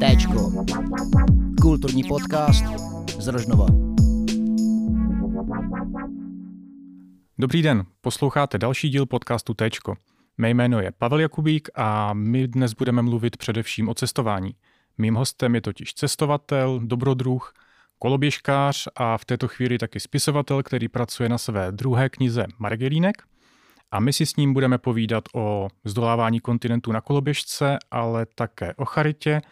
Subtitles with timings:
[0.00, 0.52] Téčko.
[1.62, 2.64] Kulturní podcast
[3.18, 3.66] z Rožnova.
[7.38, 9.94] Dobrý den, posloucháte další díl podcastu Téčko.
[10.38, 14.54] Mé jméno je Pavel Jakubík a my dnes budeme mluvit především o cestování.
[14.98, 17.54] Mým hostem je totiž cestovatel, dobrodruh,
[17.98, 23.29] koloběžkář a v této chvíli taky spisovatel, který pracuje na své druhé knize Margelínek.
[23.92, 28.84] A my si s ním budeme povídat o zdolávání kontinentu na koloběžce, ale také o
[28.84, 29.42] charitě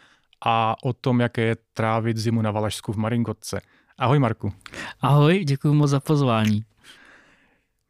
[0.45, 3.61] a o tom, jaké je trávit zimu na Valašsku v Maringotce.
[3.97, 4.53] Ahoj Marku.
[5.01, 6.63] Ahoj, děkuji moc za pozvání.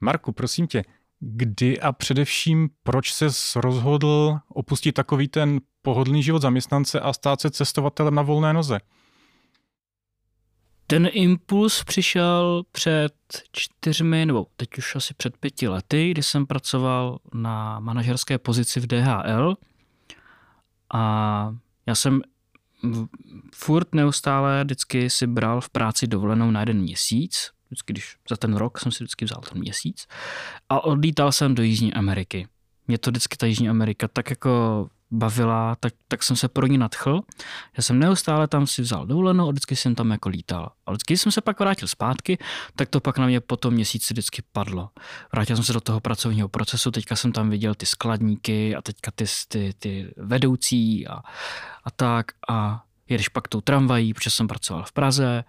[0.02, 0.84] Marku, prosím tě,
[1.20, 7.50] kdy a především proč se rozhodl opustit takový ten pohodlný život zaměstnance a stát se
[7.50, 8.80] cestovatelem na volné noze?
[10.90, 13.14] Ten impuls přišel před
[13.52, 18.88] čtyřmi, nebo teď už asi před pěti lety, kdy jsem pracoval na manažerské pozici v
[18.88, 19.58] DHL
[20.94, 22.22] a já jsem
[23.56, 28.56] furt neustále vždycky si bral v práci dovolenou na jeden měsíc, vždycky, když za ten
[28.56, 30.08] rok jsem si vždycky vzal ten měsíc.
[30.70, 32.48] A odlítal jsem do Jižní Ameriky.
[32.88, 36.78] Mě to vždycky ta Jižní Amerika tak jako bavila, tak, tak jsem se pro ní
[36.78, 37.22] nadchl.
[37.78, 40.72] Já jsem neustále tam si vzal dovolenou a vždycky jsem tam jako lítal.
[40.86, 42.38] A vždycky jsem se pak vrátil zpátky,
[42.76, 44.90] tak to pak na mě po tom měsíci vždycky padlo.
[45.34, 49.12] Vrátil jsem se do toho pracovního procesu, teďka jsem tam viděl ty skladníky a teďka
[49.16, 51.16] ty, ty, ty vedoucí a,
[51.84, 55.44] a tak a jedeš pak tou tramvají, protože jsem pracoval v Praze.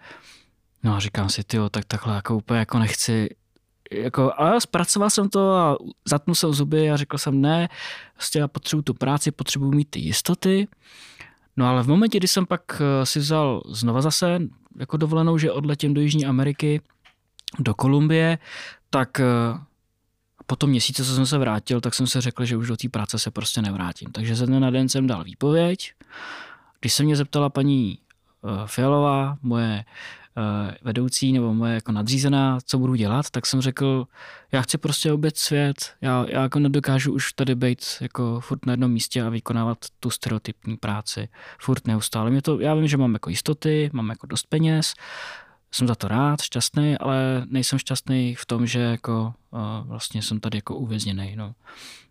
[0.82, 3.28] No a říkám si, tyjo, tak takhle jako úplně jako nechci,
[3.90, 7.68] jako, a zpracoval jsem to a zatnul jsem zuby a řekl jsem ne,
[8.14, 10.68] prostě já potřebuji tu práci, potřebuji mít ty jistoty.
[11.56, 14.40] No ale v momentě, kdy jsem pak eh, si vzal znova zase
[14.78, 16.80] jako dovolenou, že odletím do Jižní Ameriky,
[17.58, 18.38] do Kolumbie,
[18.90, 19.24] tak eh,
[20.46, 22.88] po tom měsíce, co jsem se vrátil, tak jsem se řekl, že už do té
[22.88, 24.12] práce se prostě nevrátím.
[24.12, 25.92] Takže ze dne na den jsem dal výpověď.
[26.80, 29.84] Když se mě zeptala paní eh, Fialová, moje
[30.82, 34.06] vedoucí nebo moje jako nadřízená, co budu dělat, tak jsem řekl,
[34.52, 38.72] já chci prostě obět svět, já, já jako nedokážu už tady být jako furt na
[38.72, 41.28] jednom místě a vykonávat tu stereotypní práci
[41.60, 42.30] furt neustále.
[42.30, 44.94] Mě to, já vím, že mám jako jistoty, mám jako dost peněz,
[45.72, 50.40] jsem za to rád, šťastný, ale nejsem šťastný v tom, že jako uh, vlastně jsem
[50.40, 51.36] tady jako uvězněný.
[51.36, 51.54] No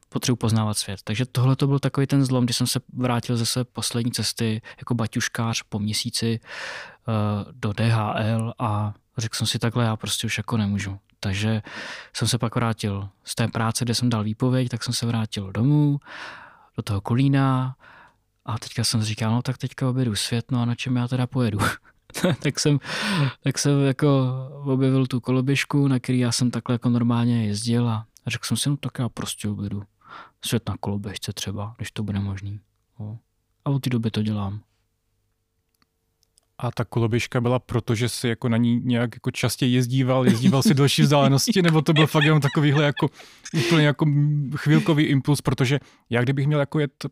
[0.09, 1.00] potřebuji poznávat svět.
[1.03, 4.62] Takže tohle to byl takový ten zlom, kdy jsem se vrátil ze své poslední cesty
[4.78, 10.38] jako baťuškář po měsíci uh, do DHL a řekl jsem si takhle, já prostě už
[10.38, 11.00] jako nemůžu.
[11.20, 11.62] Takže
[12.14, 15.52] jsem se pak vrátil z té práce, kde jsem dal výpověď, tak jsem se vrátil
[15.52, 16.00] domů,
[16.78, 17.76] do toho Kolína
[18.46, 21.28] a teďka jsem říkal, no tak teďka objedu svět, no a na čem já teda
[21.28, 21.59] pojedu.
[22.44, 22.80] tak, jsem,
[23.44, 24.34] tak jsem jako
[24.66, 28.70] objevil tu koloběžku, na který já jsem takhle jako normálně jezdil a řekl jsem si,
[28.70, 29.84] no tak já prostě objedu
[30.46, 32.59] svět na koloběžce třeba, když to bude možný.
[33.00, 33.20] No.
[33.66, 34.62] A od té doby to dělám.
[36.58, 40.64] A ta koloběžka byla proto, že si jako na ní nějak jako častěji jezdíval, jezdíval
[40.64, 43.09] si další vzdálenosti, nebo to byl fakt jenom takovýhle jako
[43.68, 44.06] úplně jako
[44.56, 47.06] chvilkový impuls, protože já kdybych měl jako jet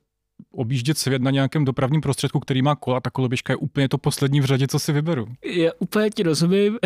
[0.52, 4.42] objíždět svět na nějakém dopravním prostředku, který má kola, ta koloběžka je úplně to poslední
[4.42, 5.28] v řadě, co si vyberu.
[5.46, 6.78] Já úplně ti rozumím,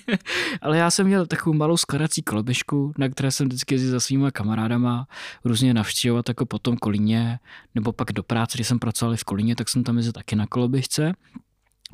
[0.62, 4.30] ale já jsem měl takovou malou skladací koloběžku, na které jsem vždycky jezdil za svýma
[4.30, 5.06] kamarádama
[5.44, 7.38] různě navštěvovat jako potom Kolíně,
[7.74, 10.46] nebo pak do práce, když jsem pracoval v Kolíně, tak jsem tam jezdil taky na
[10.46, 11.12] koloběžce.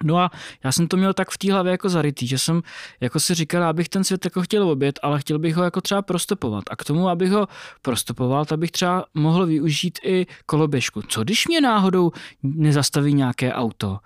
[0.03, 0.31] No a
[0.65, 2.63] já jsem to měl tak v té hlavě jako zarytý, že jsem
[3.01, 6.03] jako si říkal, abych ten svět jako chtěl obět, ale chtěl bych ho jako třeba
[6.03, 6.65] prostopovat.
[6.71, 7.49] A k tomu, abych ho
[7.83, 11.03] prostopoval, tak bych třeba mohl využít i koloběžku.
[11.03, 12.13] Co když mě náhodou
[12.43, 13.99] nezastaví nějaké auto?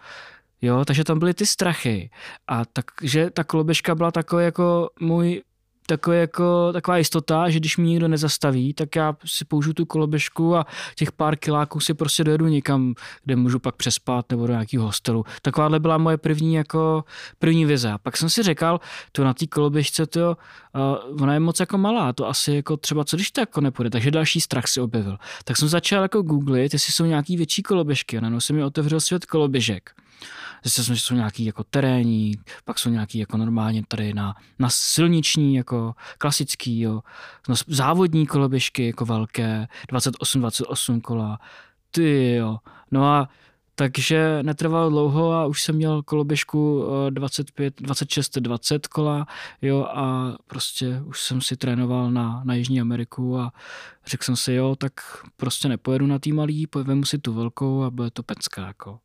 [0.62, 2.10] Jo, takže tam byly ty strachy.
[2.48, 5.42] A takže ta koloběžka byla takový jako můj
[5.88, 10.56] takový jako, taková jistota, že když mi nikdo nezastaví, tak já si použiju tu koloběžku
[10.56, 10.66] a
[10.96, 12.94] těch pár kiláků si prostě dojedu někam,
[13.24, 15.24] kde můžu pak přespat nebo do nějakého hostelu.
[15.42, 17.04] Takováhle byla moje první jako
[17.38, 17.94] první vize.
[18.02, 18.80] Pak jsem si řekl,
[19.12, 20.36] to na té koloběžce, to,
[21.10, 23.90] uh, ona je moc jako malá, to asi jako třeba co když to jako nepůjde,
[23.90, 25.18] takže další strach si objevil.
[25.44, 29.00] Tak jsem začal jako googlit, jestli jsou nějaký větší koloběžky a najednou se mi otevřel
[29.00, 29.90] svět koloběžek.
[30.64, 32.34] Zjistil jsem, že jsou nějaký jako terénní,
[32.64, 37.02] pak jsou nějaký jako normálně tady na, na silniční, jako klasický, jo.
[37.48, 41.38] No, závodní koloběžky jako velké, 28-28 kola,
[41.90, 42.58] ty jo.
[42.90, 43.28] No a
[43.78, 49.26] takže netrvalo dlouho a už jsem měl koloběžku 25, 26, 20 kola,
[49.62, 53.52] jo, a prostě už jsem si trénoval na, na Jižní Ameriku a
[54.06, 54.92] řekl jsem si, jo, tak
[55.36, 58.98] prostě nepojedu na tý malý, pojedu si tu velkou a bude to pecka, jako.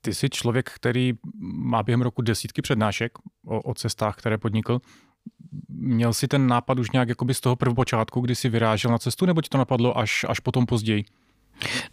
[0.00, 3.12] Ty jsi člověk, který má během roku desítky přednášek
[3.46, 4.80] o, o cestách, které podnikl.
[5.68, 9.26] Měl jsi ten nápad už nějak jakoby z toho prvopočátku, kdy jsi vyrážel na cestu,
[9.26, 11.04] nebo ti to napadlo až, až potom později?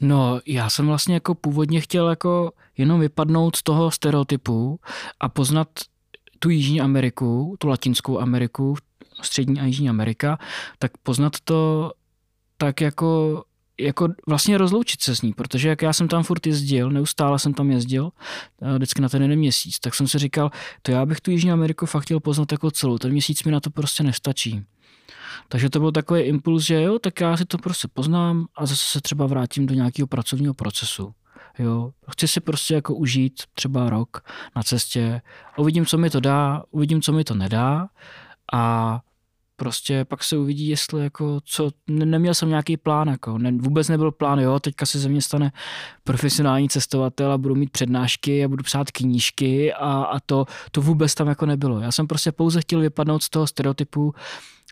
[0.02, 4.80] No, já jsem vlastně jako původně chtěl jako jenom vypadnout z toho stereotypu
[5.20, 5.68] a poznat
[6.40, 8.76] tu Jižní Ameriku, tu Latinskou Ameriku,
[9.22, 10.38] Střední a Jižní Amerika,
[10.80, 11.92] tak poznat to
[12.58, 13.44] tak jako
[13.80, 17.54] jako vlastně rozloučit se s ní, protože jak já jsem tam furt jezdil, neustále jsem
[17.54, 18.10] tam jezdil,
[18.76, 20.52] vždycky na ten jeden měsíc, tak jsem si říkal,
[20.82, 23.60] to já bych tu Jižní Ameriku fakt chtěl poznat jako celou, ten měsíc mi na
[23.60, 24.64] to prostě nestačí.
[25.50, 28.84] Takže to byl takový impuls, že jo, tak já si to prostě poznám a zase
[28.84, 31.14] se třeba vrátím do nějakého pracovního procesu.
[31.60, 34.24] Jo, chci si prostě jako užít třeba rok
[34.56, 35.22] na cestě,
[35.58, 37.88] uvidím, co mi to dá, uvidím, co mi to nedá
[38.54, 39.02] a
[39.58, 44.12] prostě pak se uvidí, jestli jako co, neměl jsem nějaký plán, jako ne, vůbec nebyl
[44.12, 45.52] plán, jo, teďka se ze mě stane
[46.04, 51.16] profesionální cestovatel a budu mít přednášky a budu psát knížky a, a to, to vůbec
[51.16, 51.80] tam jako nebylo.
[51.80, 54.14] Já jsem prostě pouze chtěl vypadnout z toho stereotypu,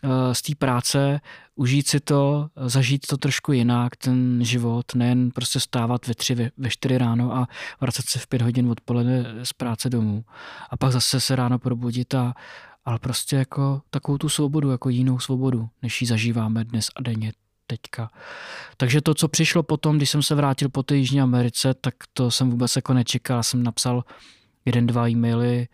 [0.04, 1.20] eh, z té práce,
[1.54, 6.50] užít si to, zažít to trošku jinak, ten život, nejen prostě stávat ve tři, ve,
[6.58, 7.48] ve čtyři ráno a
[7.80, 10.24] vracet se v pět hodin odpoledne z práce domů.
[10.70, 12.34] A pak zase se ráno probudit a,
[12.86, 17.32] ale prostě jako takovou tu svobodu, jako jinou svobodu, než ji zažíváme dnes a denně
[17.66, 18.10] teďka.
[18.76, 22.30] Takže to, co přišlo potom, když jsem se vrátil po té Jižní Americe, tak to
[22.30, 23.42] jsem vůbec jako nečekal.
[23.42, 24.04] Jsem napsal
[24.64, 25.68] jeden, dva e-maily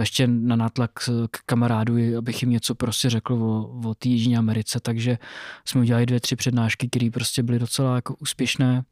[0.00, 0.90] ještě na nátlak
[1.30, 5.18] k kamarádu, abych jim něco prostě řekl o, o té Jižní Americe, takže
[5.64, 8.84] jsme udělali dvě, tři přednášky, které prostě byly docela jako úspěšné.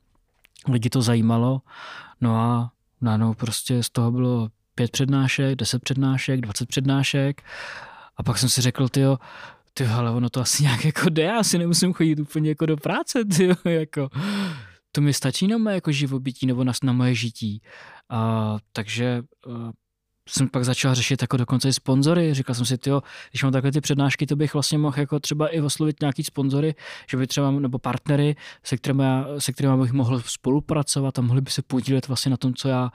[0.68, 1.62] Lidi to zajímalo.
[2.20, 7.42] No a najednou prostě z toho bylo pět přednášek, deset přednášek, dvacet přednášek
[8.16, 9.18] a pak jsem si řekl, tyjo,
[9.74, 12.76] ty ale ono to asi nějak jako jde, já si nemusím chodit úplně jako do
[12.76, 14.08] práce, tyjo, jako
[14.92, 17.62] to mi stačí na moje jako živobytí nebo na, na moje žití.
[18.10, 19.22] A, takže
[20.28, 22.34] jsem pak začal řešit jako dokonce i sponzory.
[22.34, 25.48] Říkal jsem si, tyjo, když mám takhle ty přednášky, to bych vlastně mohl jako třeba
[25.48, 26.74] i oslovit nějaký sponzory,
[27.10, 31.40] že by třeba, nebo partnery, se kterými, já, se kterými bych mohl spolupracovat a mohli
[31.40, 32.90] by se podílet vlastně na tom, co já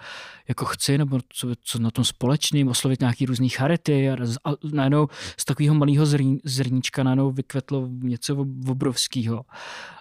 [0.47, 5.07] jako chci, nebo co, co na tom společným, oslovit nějaký různý charity a, a najednou
[5.37, 6.05] z takového malého
[6.43, 9.45] zrníčka najednou vykvetlo něco obrovského.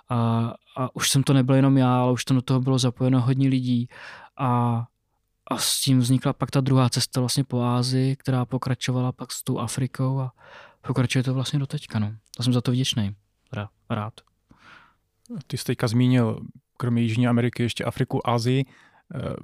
[0.09, 3.21] A, a už jsem to nebyl jenom já, ale už tam do toho bylo zapojeno
[3.21, 3.89] hodně lidí
[4.39, 4.85] a
[5.49, 9.43] a s tím vznikla pak ta druhá cesta vlastně po Ázii, která pokračovala pak s
[9.43, 10.33] tou Afrikou a
[10.87, 11.99] pokračuje to vlastně do teďka.
[11.99, 12.15] No.
[12.39, 13.15] A jsem za to vděčný.
[13.91, 14.13] Rád.
[15.47, 16.41] Ty jsi teďka zmínil
[16.77, 18.65] kromě Jižní Ameriky ještě Afriku, Asii.
[19.15, 19.35] Eh,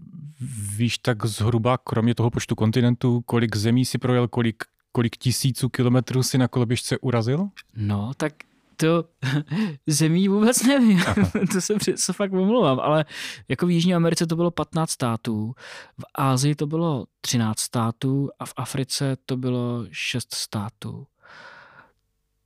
[0.77, 6.23] víš tak zhruba, kromě toho počtu kontinentů, kolik zemí si projel, kolik, kolik tisíců kilometrů
[6.23, 7.49] si na koloběžce urazil?
[7.77, 8.33] No, tak
[8.77, 9.05] to
[9.87, 11.03] zemí vůbec nevím,
[11.53, 13.05] to se, se fakt omlouvám, ale
[13.49, 15.55] jako v Jižní Americe to bylo 15 států,
[16.01, 21.07] v Ázii to bylo 13 států a v Africe to bylo 6 států.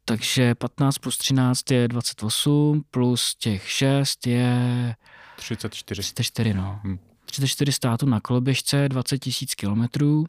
[0.04, 4.94] Takže 15 plus 13 je 28, plus těch 6 je...
[5.36, 6.02] 34.
[6.02, 6.80] 34, no.
[6.84, 6.98] Hmm.
[7.26, 10.26] 34 států na koloběžce, 20 tisíc kilometrů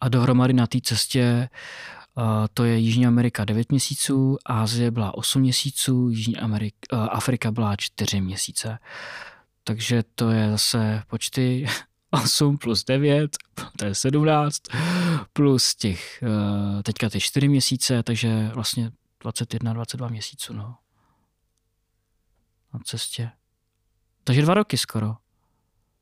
[0.00, 1.48] a dohromady na té cestě
[2.54, 8.20] to je Jižní Amerika 9 měsíců, Ázie byla 8 měsíců, Jižní Amerika, Afrika byla 4
[8.20, 8.78] měsíce.
[9.64, 11.66] Takže to je zase počty
[12.10, 13.36] 8 plus 9,
[13.76, 14.62] to je 17,
[15.32, 18.90] plus těch, e, teďka ty 4 měsíce, takže vlastně
[19.20, 20.76] 21, 22 měsíců, no.
[22.74, 23.30] Na cestě.
[24.24, 25.16] Takže dva roky skoro.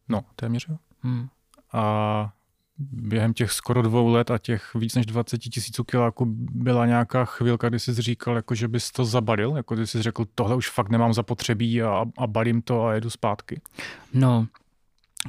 [0.08, 0.76] No, téměř jo.
[1.00, 1.28] Hmm.
[1.72, 2.32] A
[2.78, 7.68] během těch skoro dvou let a těch víc než 20 tisíců kiláků byla nějaká chvilka,
[7.68, 10.90] kdy jsi říkal, jako že bys to zabalil, jako kdy jsi řekl, tohle už fakt
[10.90, 13.60] nemám zapotřebí a, a balím to a jedu zpátky?
[14.14, 14.46] No,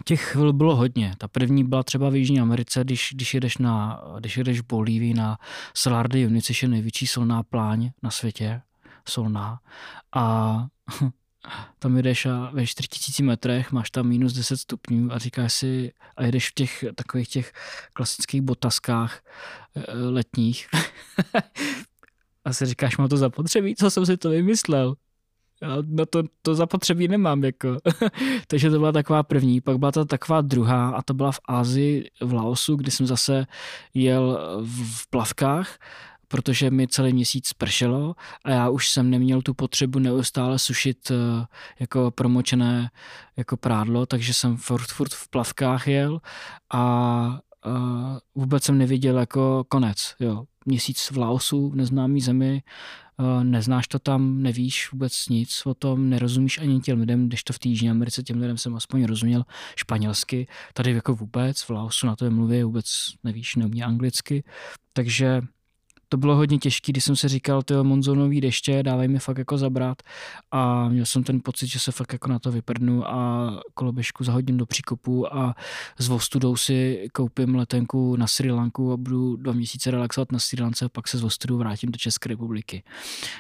[0.06, 1.16] těch chvil bylo hodně.
[1.18, 5.14] Ta první byla třeba v Jižní Americe, když, když jedeš, na, když jedeš v Bolívii
[5.14, 5.38] na
[5.74, 8.62] Salar de Uyuni, což je největší solná pláň na světě,
[9.10, 9.60] solná.
[10.16, 10.66] A
[11.80, 16.24] tam jdeš a ve 4000 metrech máš tam minus 10 stupňů a říkáš si, a
[16.24, 17.54] jedeš v těch takových těch
[17.94, 19.22] klasických botaskách
[19.76, 20.68] eh, letních
[22.46, 24.96] a si říkáš, mám to zapotřebí, co jsem si to vymyslel.
[25.62, 27.78] Já na to, to zapotřebí nemám, jako.
[28.48, 29.62] Takže to byla taková první.
[29.62, 33.46] Pak byla to taková druhá a to byla v Ázii, v Laosu, kdy jsem zase
[33.94, 35.78] jel v plavkách
[36.28, 38.16] protože mi celý měsíc pršelo
[38.46, 41.46] a já už jsem neměl tu potřebu neustále sušit eh,
[41.80, 42.90] jako promočené
[43.38, 46.20] jako prádlo, takže jsem furt, furt v plavkách jel
[46.74, 50.16] a uh, vůbec jsem neviděl jako konec.
[50.20, 50.44] Jo.
[50.66, 52.64] Měsíc v Laosu, v neznámý zemi,
[53.18, 57.54] uh, neznáš to tam, nevíš vůbec nic o tom, nerozumíš ani těm lidem, když to
[57.54, 59.44] v té Jižní Americe těm lidem jsem aspoň rozuměl
[59.76, 62.86] španělsky, tady jako vůbec, v Laosu na to mluví, vůbec
[63.24, 64.44] nevíš, neumí anglicky,
[64.94, 65.42] takže
[66.10, 69.58] to bylo hodně těžké, když jsem si říkal, ty monzonový deště, dávají mi fakt jako
[69.58, 70.02] zabrat
[70.52, 74.58] a měl jsem ten pocit, že se fakt jako na to vyprdnu a koloběžku zahodím
[74.58, 75.56] do příkopu a
[76.00, 80.64] s Vostudou si koupím letenku na Sri Lanku a budu dva měsíce relaxovat na Sri
[80.64, 82.84] Lance a pak se z Vostudu vrátím do České republiky.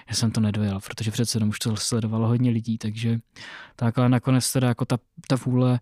[0.10, 3.20] Já jsem to nedojel, protože přece jenom už to sledovalo hodně lidí, takže
[3.76, 4.98] tak, ale nakonec teda jako ta,
[5.28, 5.80] ta vůle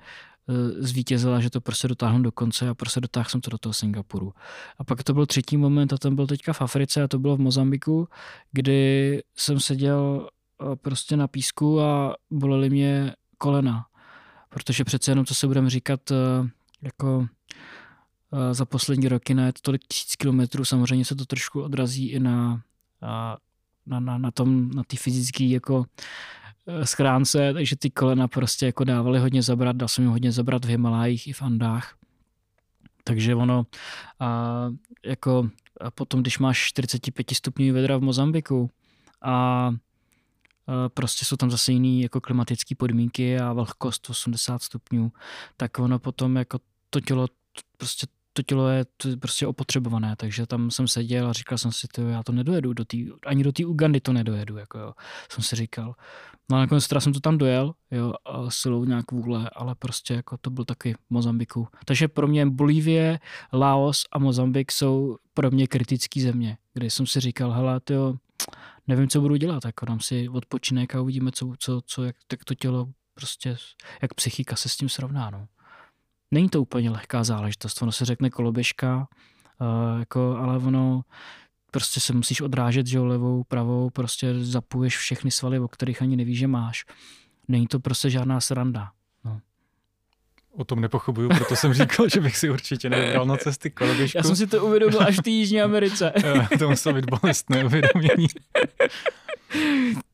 [0.77, 4.33] zvítězila, že to prostě dotáhnu do konce a prostě dotáhl jsem to do toho Singapuru.
[4.77, 7.35] A pak to byl třetí moment a ten byl teďka v Africe a to bylo
[7.35, 8.07] v Mozambiku,
[8.51, 10.29] kdy jsem seděl
[10.61, 13.85] eh, prostě na písku a bolely mě kolena.
[14.49, 16.15] Protože přece jenom, co se budeme říkat, eh,
[16.81, 17.27] jako
[18.51, 22.61] za poslední roky na to tolik tisíc kilometrů, samozřejmě se to trošku odrazí i na,
[23.85, 25.85] na, na, na tom, na ty fyzické jako
[26.44, 26.44] Eh,
[26.83, 30.69] schránce, takže ty kolena prostě jako dávaly hodně zabrat, dal jsem jim hodně zabrat v
[30.69, 31.95] Himalájích i v Andách.
[33.03, 33.65] Takže ono
[34.19, 34.69] a
[35.05, 35.49] jako
[35.81, 38.69] a potom, když máš 45 stupňů vedra v Mozambiku
[39.21, 39.71] a, a
[40.93, 45.11] prostě jsou tam zase jiný jako klimatické podmínky a vlhkost 80 stupňů,
[45.57, 47.27] tak ono potom jako to tělo
[47.77, 48.85] prostě to tělo je
[49.19, 52.85] prostě opotřebované, takže tam jsem seděl a říkal jsem si, to já to nedojedu, do
[52.85, 54.93] tý, ani do té Ugandy to nedojedu, jako jo,
[55.31, 55.95] jsem si říkal.
[56.49, 60.13] No a nakonec teda jsem to tam dojel, jo, a silou nějak vůle, ale prostě
[60.13, 61.67] jako to byl taky Mozambiku.
[61.85, 63.19] Takže pro mě Bolívie,
[63.53, 68.15] Laos a Mozambik jsou pro mě kritické země, kde jsem si říkal, hele, jo,
[68.87, 72.43] nevím, co budu dělat, jako dám si odpočinek a uvidíme, co, co, co jak, tak
[72.43, 73.57] to tělo prostě,
[74.01, 75.47] jak psychika se s tím srovná, no.
[76.31, 79.07] Není to úplně lehká záležitost, ono se řekne koloběžka,
[79.61, 81.01] uh, jako, ale ono
[81.71, 86.15] prostě se musíš odrážet, že jo, levou, pravou, prostě zapuješ všechny svaly, o kterých ani
[86.15, 86.85] nevíš, že máš.
[87.47, 88.91] Není to prostě žádná sranda.
[89.23, 89.41] No.
[90.51, 94.17] O tom nepochybuju, proto jsem říkal, že bych si určitě nevybral na cesty koloběžku.
[94.17, 96.13] Já jsem si to uvědomil až v té Jižní Americe.
[96.59, 98.27] to muselo být bolestné uvědomění.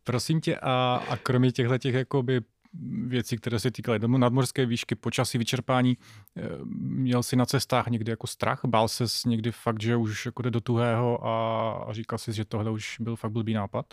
[0.04, 2.42] Prosím tě, a, a kromě těchto těch jakoby
[3.08, 5.98] věcí, které se týkaly nadmorské výšky, počasí, vyčerpání.
[6.38, 6.42] Eh,
[6.80, 8.62] měl jsi na cestách někdy jako strach?
[8.66, 12.72] Bál se někdy fakt, že už jako jde do tuhého a, říkal jsi, že tohle
[12.72, 13.86] už byl fakt blbý nápad?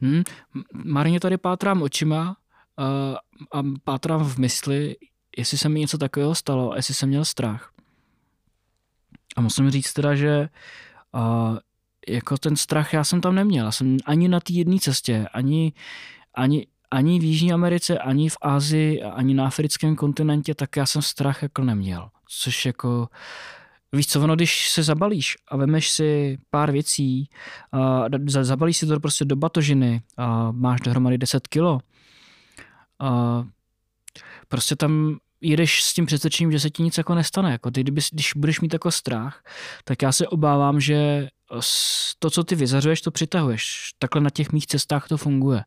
[0.00, 0.22] Hmm,
[0.74, 2.36] marně tady pátrám očima
[2.76, 2.84] a,
[3.52, 4.96] a pátrám v mysli,
[5.36, 7.72] jestli se mi něco takového stalo a jestli jsem měl strach.
[9.36, 10.48] A musím říct teda, že
[11.12, 11.54] a,
[12.08, 13.66] jako ten strach já jsem tam neměl.
[13.66, 15.72] Já jsem ani na té jedné cestě, ani,
[16.34, 21.02] ani, ani v Jižní Americe, ani v Asii, ani na africkém kontinentě, tak já jsem
[21.02, 22.08] strach jako neměl.
[22.28, 23.08] Což jako,
[23.92, 27.28] víš co, ono, když se zabalíš a vemeš si pár věcí,
[27.72, 31.80] a zabalíš si to prostě do batožiny a máš dohromady 10 kilo,
[32.98, 33.44] a
[34.48, 37.52] prostě tam jedeš s tím přesvědčením, že se ti nic jako nestane.
[37.52, 39.42] Jako ty, kdyby, když budeš mít jako strach,
[39.84, 41.28] tak já se obávám, že
[42.18, 43.90] to, co ty vyzařuješ, to přitahuješ.
[43.98, 45.64] Takhle na těch mých cestách to funguje.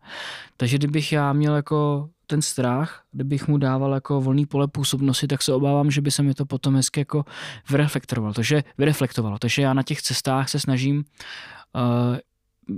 [0.57, 5.41] Takže kdybych já měl jako ten strach, kdybych mu dával jako volný pole působnosti, tak
[5.41, 7.24] se obávám, že by se mi to potom hezky jako
[7.69, 8.33] vyreflektovalo.
[8.33, 9.39] Takže, vyreflektovalo.
[9.39, 12.17] Takže já na těch cestách se snažím uh,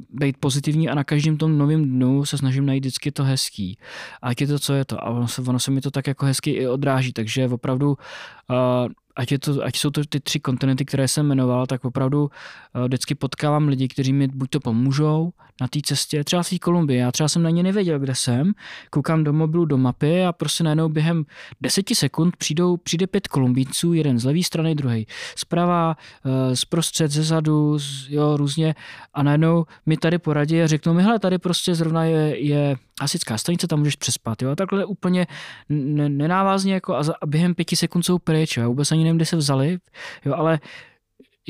[0.09, 3.77] být pozitivní a na každém tom novém dnu se snažím najít vždycky to hezký.
[4.21, 5.03] A je to, co je to.
[5.03, 7.13] A ono se, ono se mi to tak jako hezky i odráží.
[7.13, 11.67] Takže opravdu uh, ať, je to, ať jsou to ty tři kontinenty, které jsem jmenoval,
[11.67, 16.43] tak opravdu uh, vždycky potkávám lidi, kteří mi buď to pomůžou na té cestě, třeba
[16.43, 16.99] v té Kolumbii.
[16.99, 18.51] Já třeba jsem na ně nevěděl, kde jsem,
[18.89, 21.25] koukám do mobilu, do mapy a prostě najednou během
[21.61, 27.23] deseti sekund přijdou, přijde pět Kolumbínců, jeden z levé strany, druhý zprava, uh, zprostřed, ze
[27.23, 28.75] zadu, z, jo, různě.
[29.13, 33.37] A najednou mi tady poradí a řeknou mi, hele, tady prostě zrovna je, je hasická
[33.37, 35.27] stanice, tam můžeš přespat, jo, a takhle úplně
[35.69, 39.25] nenávazně jako a, za, a během pěti sekund jsou pryč, jo, vůbec ani nevím, kde
[39.25, 39.77] se vzali,
[40.25, 40.59] jo, ale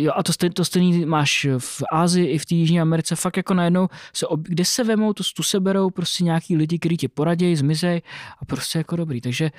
[0.02, 3.38] Jo, a to, stejný, to stejný máš v Ázii i v té Jižní Americe, fakt
[3.38, 6.98] jako najednou, se ob, kde se vemou, to tu se berou prostě nějaký lidi, kteří
[6.98, 8.02] tě poradějí, zmizej
[8.42, 9.22] a prostě jako dobrý.
[9.22, 9.52] Takže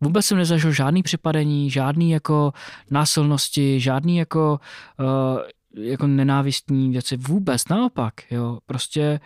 [0.00, 2.52] vůbec jsem nezažil žádný připadení, žádný jako
[2.90, 4.60] násilnosti, žádný jako,
[5.00, 9.20] uh, jako nenávistní věci, vůbec naopak, jo, prostě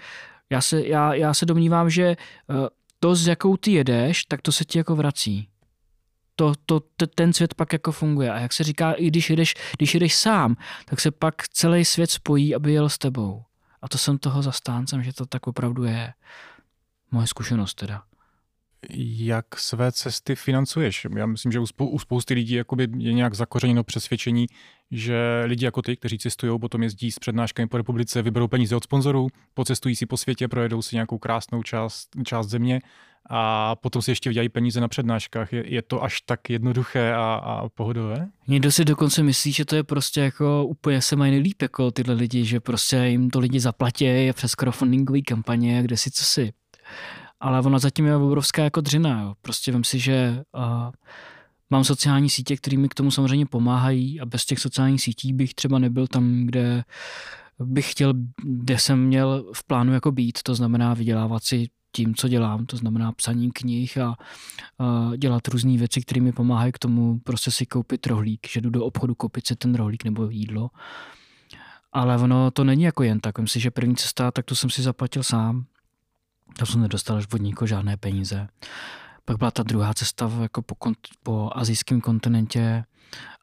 [0.50, 2.16] já se, já, já se domnívám, že
[2.48, 2.56] uh,
[3.00, 5.49] to, s jakou ty jedeš, tak to se ti jako vrací
[6.66, 8.32] to, to, ten svět pak jako funguje.
[8.32, 12.10] A jak se říká, i když jedeš, když jedeš sám, tak se pak celý svět
[12.10, 13.42] spojí, aby jel s tebou.
[13.82, 16.12] A to jsem toho zastáncem, že to tak opravdu je.
[17.10, 18.02] Moje zkušenost teda.
[19.18, 21.06] Jak své cesty financuješ?
[21.16, 22.64] Já myslím, že u, spou- u spousty lidí je
[23.12, 24.46] nějak zakořeněno přesvědčení,
[24.90, 28.84] že lidi jako ty, kteří cestují, potom jezdí s přednáškami po republice, vyberou peníze od
[28.84, 32.80] sponzorů, pocestují si po světě, projedou si nějakou krásnou část, část země
[33.28, 35.52] a potom si ještě vydělají peníze na přednáškách.
[35.52, 38.28] Je, je to až tak jednoduché a, a pohodové?
[38.48, 42.14] Někdo si dokonce myslí, že to je prostě jako úplně se mají nejlíp jako tyhle
[42.14, 46.52] lidi, že prostě jim to lidi zaplatí přes crowdfundingové kampaně, kde si co si.
[47.40, 49.22] Ale ona zatím je obrovská jako dřina.
[49.22, 49.34] Jo.
[49.42, 50.90] Prostě vím si, že uh,
[51.70, 55.54] mám sociální sítě, které mi k tomu samozřejmě pomáhají a bez těch sociálních sítí bych
[55.54, 56.84] třeba nebyl tam, kde
[57.58, 62.28] bych chtěl, kde jsem měl v plánu jako být, to znamená vydělávat si tím, co
[62.28, 64.16] dělám, to znamená psaní knih a,
[64.78, 68.70] a dělat různé věci, které mi pomáhají k tomu prostě si koupit rohlík, že jdu
[68.70, 70.70] do obchodu koupit si ten rohlík nebo jídlo.
[71.92, 73.38] Ale ono to není jako jen tak.
[73.38, 75.64] Myslím si, že první cesta, tak to jsem si zaplatil sám.
[76.58, 78.48] To jsem nedostal až od nikoho žádné peníze.
[79.24, 80.74] Pak byla ta druhá cesta jako po,
[81.22, 82.84] po azijském kontinentě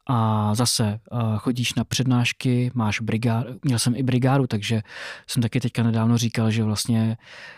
[0.06, 1.00] a zase
[1.38, 4.82] chodíš na přednášky, máš brigádu, měl jsem i brigádu, takže
[5.26, 7.57] jsem taky teďka nedávno říkal, že vlastně Uh,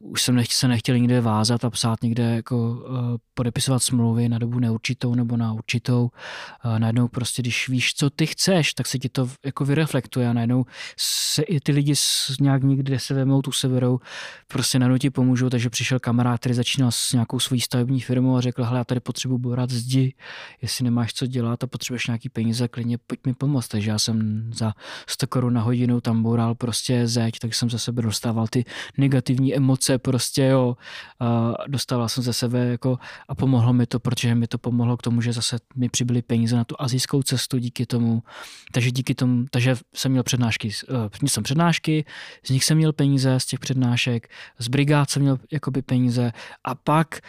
[0.00, 2.96] už jsem nechtěl, se nechtěl nikde vázat a psát někde jako uh,
[3.34, 6.10] podepisovat smlouvy na dobu neurčitou nebo na určitou.
[6.64, 10.32] Uh, najednou prostě, když víš, co ty chceš, tak se ti to jako vyreflektuje a
[10.32, 10.64] najednou
[10.98, 11.94] se i ty lidi
[12.40, 14.00] nějak někde se vemou, tu se berou,
[14.48, 18.40] prostě najednou ti pomůžou, takže přišel kamarád, který začínal s nějakou svojí stavební firmou a
[18.40, 20.14] řekl, hele, já tady potřebuji borat zdi,
[20.62, 23.68] jestli nemáš co dělat a potřebuješ nějaký peníze, klidně pojď mi pomoct.
[23.68, 24.72] Takže já jsem za
[25.06, 28.64] 100 korun na hodinu tam boural prostě zeď, tak jsem za sebe dostával ty
[28.98, 30.76] negativní emoce prostě, jo.
[31.20, 32.98] A dostával jsem ze sebe jako
[33.28, 36.56] a pomohlo mi to, protože mi to pomohlo k tomu, že zase mi přibyly peníze
[36.56, 38.22] na tu azijskou cestu díky tomu.
[38.72, 42.04] Takže díky tomu, takže jsem měl přednášky, uh, měl jsem přednášky,
[42.42, 46.32] z nich jsem měl peníze, z těch přednášek, z brigád jsem měl jakoby peníze
[46.64, 47.20] a pak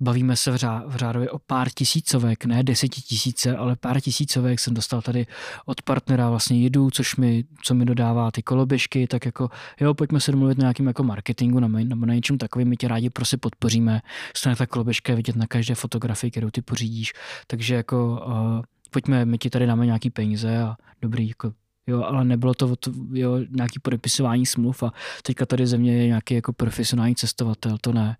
[0.00, 4.74] Bavíme se v, řá, v řádově o pár tisícovek, ne desetitisíce, ale pár tisícovek jsem
[4.74, 5.26] dostal tady
[5.64, 9.50] od partnera vlastně jedu, což mi, co mi dodává ty koloběžky, tak jako
[9.80, 13.10] jo, pojďme se domluvit na nějakým jako marketingu nebo na něčem takovým, my tě rádi
[13.10, 14.00] prostě podpoříme.
[14.36, 17.12] Stane ta koloběžka vidět na každé fotografii, kterou ty pořídíš,
[17.46, 21.52] takže jako uh, pojďme, my ti tady dáme nějaký peníze a dobrý, jako
[21.86, 26.06] jo, ale nebylo to, to jo, nějaký podepisování smluv a teďka tady ze mě je
[26.06, 28.16] nějaký jako profesionální cestovatel, to ne.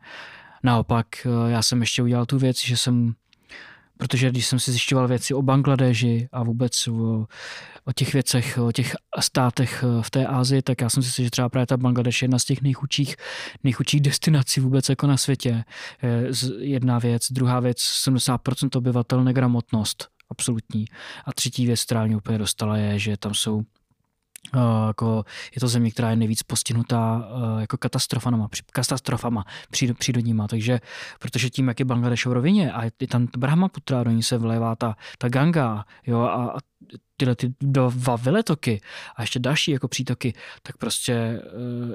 [0.65, 3.15] Naopak, eh, já jsem ještě udělal tu věc, že jsem
[3.99, 7.27] protože když jsem si zjišťoval věci o Bangladeži a vůbec o,
[7.85, 11.31] o těch věcech, o těch státech eh, v té Ázii, tak já jsem si že
[11.31, 13.17] třeba právě ta Bangladeš je jedna z těch nejchudších,
[13.65, 15.65] nejchudších destinací vůbec jako na světě.
[16.59, 17.33] Jedna věc.
[17.33, 20.85] Druhá věc, 70% obyvatel negramotnost absolutní.
[21.25, 23.63] A třetí věc, která mě úplně dostala, je, že tam jsou
[24.87, 25.25] jako
[25.55, 29.45] je to země, která je nejvíc postihnutá uh, jako katastrofama, katastrofama
[29.99, 30.81] přírodníma, takže
[31.19, 34.77] protože tím, jak je Bangladeš v rovině a je tam Brahmaputra, do ní se vlévá
[34.77, 36.59] ta, ta Ganga jo, a
[37.17, 38.81] tyhle ty dva veletoky
[39.17, 41.41] a ještě další jako přítoky, tak prostě eh,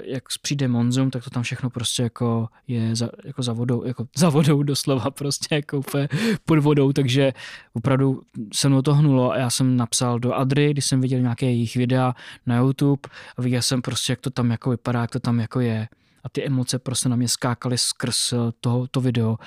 [0.03, 4.07] jak přijde monzum, tak to tam všechno prostě jako je za, jako za vodou, jako
[4.17, 6.09] za vodou doslova prostě jako úplně
[6.45, 7.33] pod vodou, takže
[7.73, 8.21] opravdu
[8.53, 11.75] se mnou to hnulo a já jsem napsal do Adry, když jsem viděl nějaké jejich
[11.75, 12.15] videa
[12.45, 15.59] na YouTube a viděl jsem prostě, jak to tam jako vypadá, jak to tam jako
[15.59, 15.87] je
[16.23, 19.37] a ty emoce prostě na mě skákaly skrz eh, toho, to video,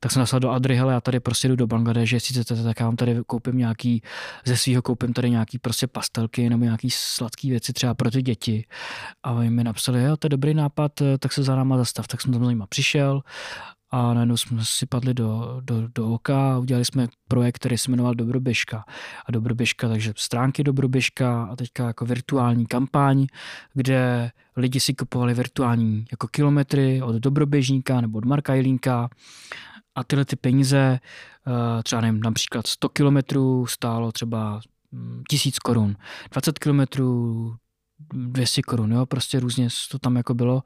[0.00, 2.80] tak jsem napsal do Adry, hele, já tady prostě jdu do Bangladeže, jestli chcete, tak
[2.80, 4.02] já vám tady koupím nějaký,
[4.44, 8.66] ze svého koupím tady nějaký prostě pastelky nebo nějaký sladké věci třeba pro ty děti.
[9.22, 12.06] A oni mi napsali, jo, to je dobrý nápad, eh, tak se za náma zastav.
[12.06, 13.22] Tak jsem tam za nima přišel
[13.90, 17.90] a najednou jsme si padli do, do, do oka a udělali jsme projekt, který se
[17.90, 18.84] jmenoval Dobroběžka.
[19.26, 23.26] A Dobroběžka, takže stránky Dobroběžka a teďka jako virtuální kampaň,
[23.74, 29.08] kde lidi si kupovali virtuální jako kilometry od Dobroběžníka nebo od Marka Jilínka
[29.94, 31.00] a tyhle ty peníze,
[31.46, 34.60] eh, třeba nevím, například 100 kilometrů stálo třeba
[34.92, 35.96] hm, tisíc korun,
[36.32, 37.54] 20 kilometrů
[38.12, 40.62] 200 korun, jo, prostě různě to tam jako bylo.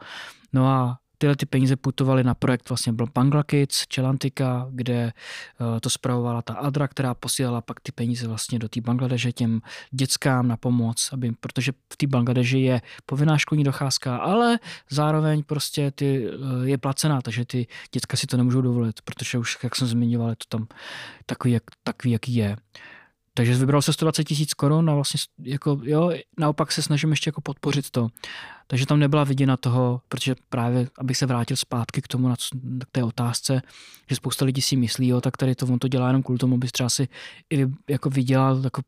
[0.53, 5.81] No a tyhle ty peníze putovaly na projekt vlastně byl Bangla Kids, Čelantika, kde eh,
[5.81, 10.49] to spravovala ta Adra, která posílala pak ty peníze vlastně do té Bangladeže těm dětskám
[10.49, 14.59] na pomoc, aby, protože v té Bangladeži je povinná školní docházka, ale
[14.91, 19.59] zároveň prostě ty, eh, je placená, takže ty dětka si to nemůžou dovolit, protože už,
[19.63, 20.67] jak jsem zmiňoval, je to tam
[21.27, 22.57] takový, jak, takový jaký je.
[23.40, 27.40] Takže vybral se 120 tisíc korun a vlastně jako, jo, naopak se snažím ještě jako
[27.40, 28.09] podpořit to.
[28.66, 32.37] Takže tam nebyla viděna toho, protože právě, abych se vrátil zpátky k tomu, na,
[32.85, 33.62] k té otázce,
[34.11, 36.55] že spousta lidí si myslí, jo, tak tady to on to dělá jenom kvůli tomu,
[36.55, 37.09] aby třeba si
[37.50, 38.83] i jako vydělal, jako,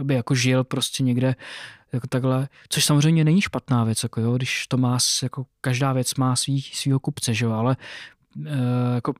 [0.00, 1.36] aby jako žil prostě někde
[1.92, 6.14] jako takhle, což samozřejmě není špatná věc, jako jo, když to má, jako každá věc
[6.14, 7.76] má svý, svýho kupce, že jo, ale
[8.46, 9.12] e, jako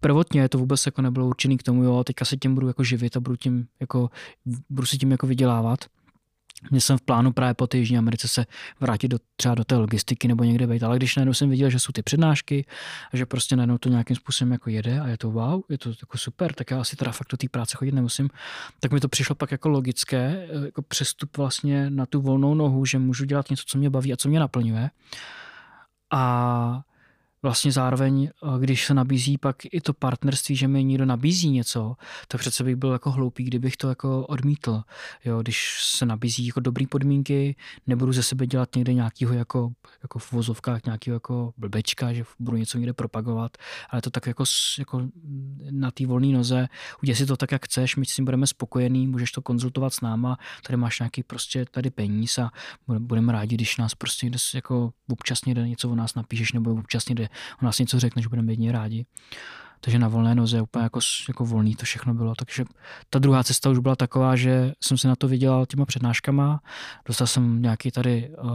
[0.00, 3.16] prvotně to vůbec jako nebylo určený k tomu, jo, teďka se tím budu jako živit
[3.16, 4.10] a budu, tím jako,
[4.70, 5.84] budu si tím jako vydělávat.
[6.70, 8.46] Měl jsem v plánu právě po té Jižní Americe se
[8.80, 11.78] vrátit do, třeba do té logistiky nebo někde být, ale když najednou jsem viděl, že
[11.78, 12.66] jsou ty přednášky
[13.12, 15.88] a že prostě najednou to nějakým způsobem jako jede a je to wow, je to
[15.88, 18.30] jako super, tak já asi teda fakt do té práce chodit nemusím,
[18.80, 22.98] tak mi to přišlo pak jako logické, jako přestup vlastně na tu volnou nohu, že
[22.98, 24.90] můžu dělat něco, co mě baví a co mě naplňuje.
[26.10, 26.82] A
[27.42, 31.96] vlastně zároveň, eh, když se nabízí pak i to partnerství, že mi někdo nabízí něco,
[32.28, 34.82] tak přece bych byl jako hloupý, kdybych to jako odmítl.
[35.24, 39.70] Jo, když se nabízí jako dobrý podmínky, nebudu ze sebe dělat někde nějakýho jako,
[40.02, 43.56] jako v vozovkách nějakého jako blbečka, že budu něco někde propagovat,
[43.90, 44.44] ale to tak jako,
[44.78, 45.08] jako
[45.70, 46.68] na té volné noze,
[47.02, 50.00] udělej si to tak, jak chceš, my s tím budeme spokojení, můžeš to konzultovat s
[50.00, 52.50] náma, tady máš nějaký prostě tady peníz a
[52.98, 57.08] budeme rádi, když nás prostě někde jako občas někde něco o nás napíšeš nebo občas
[57.08, 57.27] někde
[57.62, 59.06] on nás něco řekne, že budeme jedině rádi.
[59.80, 62.34] Takže na volné noze úplně jako, jako volný to všechno bylo.
[62.34, 62.64] Takže
[63.10, 66.60] ta druhá cesta už byla taková, že jsem se na to vydělal těma přednáškama.
[67.06, 68.50] Dostal jsem nějaký tady uh,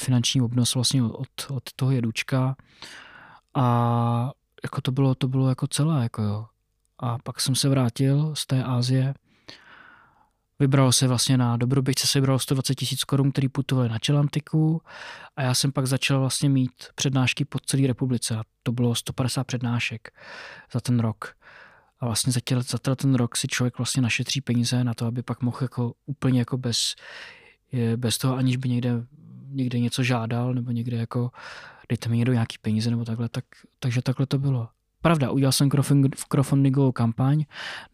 [0.00, 2.56] finanční obnos vlastně od, od toho jedučka.
[3.54, 4.30] A
[4.62, 6.02] jako to bylo, to bylo jako celé.
[6.02, 6.46] Jako jo.
[6.98, 9.14] A pak jsem se vrátil z té Ázie
[10.60, 14.82] Vybralo se vlastně na Dobroběžce se vybralo 120 tisíc korun, který putovali na Čelantiku
[15.36, 19.44] a já jsem pak začal vlastně mít přednášky po celé republice a to bylo 150
[19.44, 20.10] přednášek
[20.72, 21.34] za ten rok.
[22.00, 25.22] A vlastně za, těle, za ten rok si člověk vlastně našetří peníze na to, aby
[25.22, 26.94] pak mohl jako úplně jako bez,
[27.96, 28.92] bez toho, aniž by někde,
[29.48, 31.30] někde něco žádal nebo někde jako
[31.88, 33.44] dejte mi někdo nějaký peníze nebo takhle, tak,
[33.78, 34.68] takže takhle to bylo.
[35.02, 35.70] Pravda, udělal jsem
[36.28, 37.44] crowdfundingovou kampaň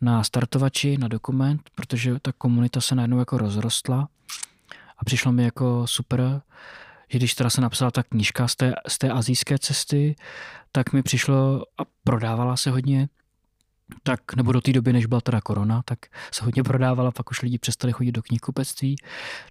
[0.00, 4.08] na startovači, na dokument, protože ta komunita se najednou jako rozrostla
[4.98, 6.42] a přišlo mi jako super,
[7.08, 10.16] že když teda se napsala ta knížka z té, z té azijské cesty,
[10.72, 13.08] tak mi přišlo a prodávala se hodně,
[14.02, 15.98] tak, nebo do té doby, než byla teda korona, tak
[16.32, 18.96] se hodně prodávala, pak už lidi přestali chodit do knihkupectví,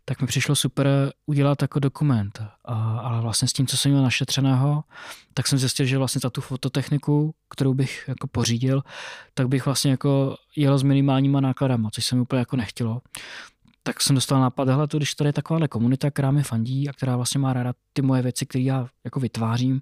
[0.05, 0.87] tak mi přišlo super
[1.25, 2.41] udělat jako dokument.
[2.65, 4.83] A, ale vlastně s tím, co jsem měl našetřeného,
[5.33, 8.83] tak jsem zjistil, že vlastně za tu fototechniku, kterou bych jako pořídil,
[9.33, 13.01] tak bych vlastně jako jel s minimálníma nákladama, což se mi úplně jako nechtělo
[13.85, 16.93] tak jsem dostal nápad, hele, to, když tady je taková komunita, která mi fandí a
[16.93, 19.81] která vlastně má ráda ty moje věci, které já jako vytvářím,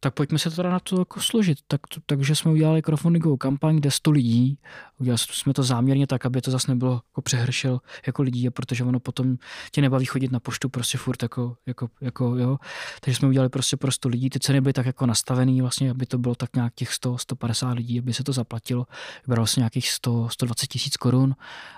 [0.00, 1.58] tak pojďme se teda na to jako složit.
[1.68, 4.58] Tak, takže jsme udělali crowdfundingovou kampaň, kde 100 lidí,
[4.98, 9.00] udělali jsme to záměrně tak, aby to zase nebylo jako přehršel jako lidí, protože ono
[9.00, 9.36] potom
[9.72, 12.58] tě nebaví chodit na poštu prostě furt jako, jako, jako jo.
[13.00, 16.06] Takže jsme udělali prostě pro 100 lidí, ty ceny byly tak jako nastavený vlastně, aby
[16.06, 18.86] to bylo tak nějak těch 100, 150 lidí, aby se to zaplatilo.
[19.26, 21.34] Vybralo se nějakých 100, 120 tisíc korun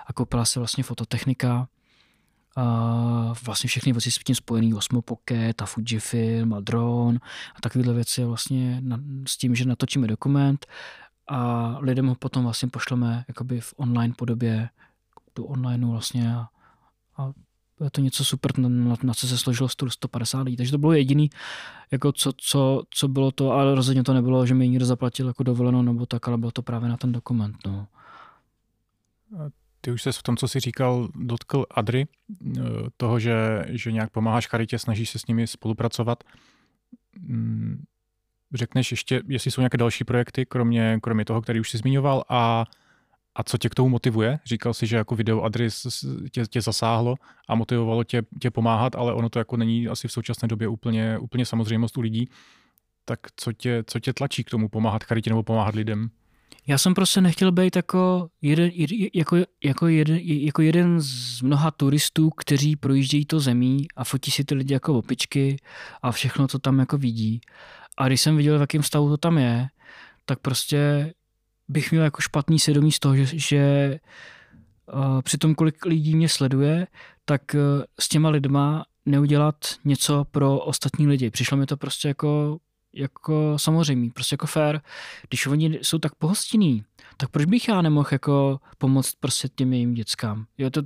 [0.07, 1.67] a koupila se vlastně fototechnika,
[2.55, 7.19] a vlastně všechny věci s tím spojený, Osmo Pocket a Fujifilm a dron
[7.55, 10.65] a takovéhle věci vlastně na, s tím, že natočíme dokument
[11.27, 14.69] a lidem ho potom vlastně pošleme jakoby v online podobě,
[15.33, 16.47] tu online vlastně a,
[17.17, 17.31] a
[17.83, 20.57] je to něco super, na, na co se složilo 150 lidí.
[20.57, 21.29] Takže to bylo jediný,
[21.91, 25.43] jako co, co, co bylo to, ale rozhodně to nebylo, že mi někdo zaplatil jako
[25.43, 27.55] dovoleno nebo tak, ale bylo to právě na ten dokument.
[27.65, 27.87] No.
[29.81, 32.07] Ty už se v tom, co jsi říkal, dotkl Adry,
[32.57, 32.61] eh,
[32.97, 36.23] toho, že, že nějak pomáháš charitě, snažíš se s nimi spolupracovat.
[37.19, 37.83] Mm,
[38.53, 42.65] řekneš ještě, jestli jsou nějaké další projekty, kromě, kromě toho, který už jsi zmiňoval, a,
[43.35, 44.39] a co tě k tomu motivuje?
[44.45, 45.69] Říkal jsi, že jako video Adry
[46.31, 47.15] tě, tě zasáhlo
[47.47, 51.17] a motivovalo tě, tě pomáhat, ale ono to jako není asi v současné době úplně,
[51.17, 52.29] úplně samozřejmost u lidí.
[53.05, 56.09] Tak co tě, co tě tlačí k tomu pomáhat charitě nebo pomáhat lidem?
[56.67, 58.71] Já jsem prostě nechtěl být jako jeden,
[59.13, 64.43] jako, jako, jeden, jako jeden z mnoha turistů, kteří projíždějí to zemí a fotí si
[64.43, 65.57] ty lidi jako opičky
[66.01, 67.41] a všechno, co tam jako vidí.
[67.97, 69.67] A když jsem viděl, v jakém stavu to tam je,
[70.25, 71.13] tak prostě
[71.67, 73.99] bych měl jako špatný svědomí z toho, že, že
[74.93, 76.87] uh, při tom, kolik lidí mě sleduje,
[77.25, 81.29] tak uh, s těma lidma neudělat něco pro ostatní lidi.
[81.29, 82.57] Přišlo mi to prostě jako
[82.93, 84.79] jako samozřejmý, prostě jako fair.
[85.29, 86.83] Když oni jsou tak pohostinní,
[87.17, 90.45] tak proč bych já nemohl jako pomoct prostě těm jejím dětskám?
[90.57, 90.81] Jo, to,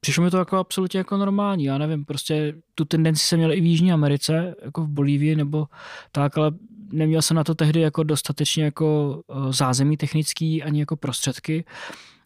[0.00, 3.60] přišlo mi to jako absolutně jako normální, já nevím, prostě tu tendenci jsem měl i
[3.60, 5.66] v Jižní Americe, jako v Bolívii nebo
[6.12, 6.52] tak, ale
[6.92, 11.64] neměl jsem na to tehdy jako dostatečně jako eh, zázemí technický ani jako prostředky.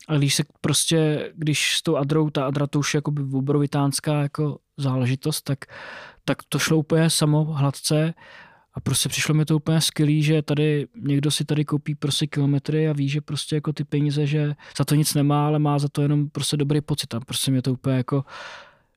[0.09, 4.23] Ale když se prostě, když s tou Adrou, ta Adra to už je jako obrovitánská
[4.23, 5.59] jako záležitost, tak,
[6.25, 8.15] tak to šlo úplně samo hladce
[8.75, 12.89] a prostě přišlo mi to úplně skvělý, že tady někdo si tady koupí prostě kilometry
[12.89, 15.89] a ví, že prostě jako ty peníze, že za to nic nemá, ale má za
[15.89, 17.15] to jenom prostě dobrý pocit.
[17.15, 18.25] A prostě mě to úplně jako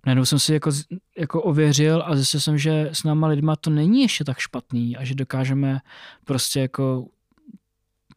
[0.06, 0.72] najednou jsem si jako,
[1.18, 5.04] jako ověřil a zjistil jsem, že s náma lidma to není ještě tak špatný a
[5.04, 5.80] že dokážeme
[6.26, 7.08] prostě jako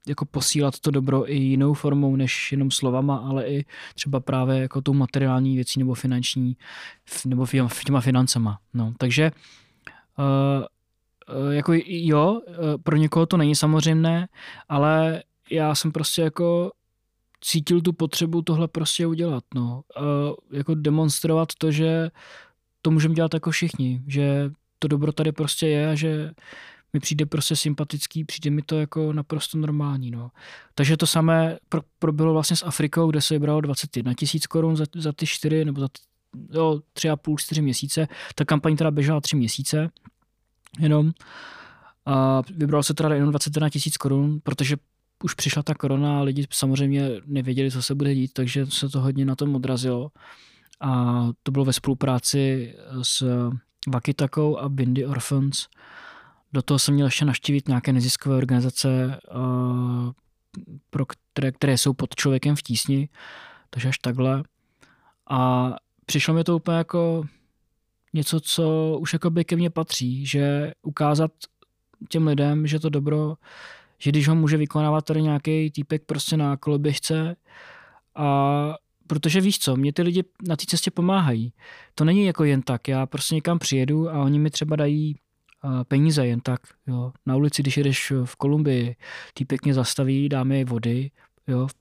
[0.09, 4.81] jako posílat to dobro i jinou formou než jenom slovama, ale i třeba právě jako
[4.81, 6.57] tou materiální věcí nebo finanční,
[7.27, 7.47] nebo
[7.87, 8.59] těma financema.
[8.75, 9.31] No, takže
[10.19, 10.65] uh,
[11.51, 12.41] jako jo,
[12.83, 14.27] pro někoho to není samozřejmé,
[14.69, 16.71] ale já jsem prostě jako
[17.41, 19.83] cítil tu potřebu tohle prostě udělat, no.
[20.01, 22.11] Uh, jako demonstrovat to, že
[22.83, 26.31] to můžeme dělat jako všichni, že to dobro tady prostě je a že
[26.93, 30.11] mi přijde prostě sympatický, přijde mi to jako naprosto normální.
[30.11, 30.31] No.
[30.75, 34.85] Takže to samé pro, proběhlo vlastně s Afrikou, kde se vybralo 21 tisíc korun za,
[34.95, 35.89] za ty čtyři nebo za
[36.53, 38.09] jo, tři a půl, čtyři měsíce.
[38.35, 39.91] Ta kampaň teda běžela tři měsíce
[40.79, 41.13] jenom.
[42.07, 44.77] A vybralo se teda jenom 21 tisíc korun, protože
[45.25, 49.01] už přišla ta korona a lidi samozřejmě nevěděli, co se bude dít, takže se to
[49.01, 50.11] hodně na tom odrazilo.
[50.81, 53.25] A to bylo ve spolupráci s
[53.89, 55.67] Vakitakou a Bindi Orphans.
[56.53, 59.21] Do toho jsem měl ještě naštívit nějaké neziskové organizace,
[60.91, 63.09] pro které, které jsou pod člověkem v tísni,
[63.71, 64.43] takže až takhle.
[65.31, 65.73] A
[66.07, 67.25] přišlo mi to úplně jako
[68.15, 71.31] něco, co už jako by ke mně patří, že ukázat
[72.09, 73.35] těm lidem, že to dobro,
[73.99, 77.37] že když ho může vykonávat tady nějaký týpek prostě na koloběžce
[78.15, 78.75] a
[79.07, 81.53] protože víš co, mě ty lidi na té cestě pomáhají.
[81.95, 85.17] To není jako jen tak, já prostě někam přijedu a oni mi třeba dají
[85.89, 86.61] peníze jen tak.
[86.87, 87.13] Jo.
[87.27, 88.97] Na ulici, když jedeš v Kolumbii,
[89.35, 91.11] týpek mě zastaví, dá mi vody,
[91.47, 91.75] jo, v